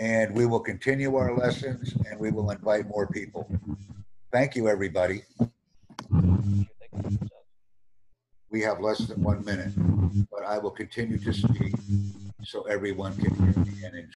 And 0.00 0.34
we 0.34 0.44
will 0.46 0.58
continue 0.58 1.14
our 1.14 1.36
lessons 1.36 1.94
and 2.10 2.18
we 2.18 2.32
will 2.32 2.50
invite 2.50 2.88
more 2.88 3.06
people. 3.06 3.48
Thank 4.32 4.56
you, 4.56 4.68
everybody. 4.68 5.22
Thank 5.38 5.52
you. 6.10 6.66
Thank 6.90 7.12
you, 7.12 7.18
Ustaz. 7.18 7.30
We 8.50 8.60
have 8.62 8.80
less 8.80 8.98
than 8.98 9.22
one 9.22 9.44
minute, 9.44 9.72
but 10.32 10.44
I 10.44 10.58
will 10.58 10.72
continue 10.72 11.18
to 11.18 11.32
speak 11.32 11.76
so 12.42 12.62
everyone 12.62 13.16
can 13.16 13.34
hear 13.36 13.64
me 13.64 13.84
and 13.84 13.94
enjoy. 13.94 14.13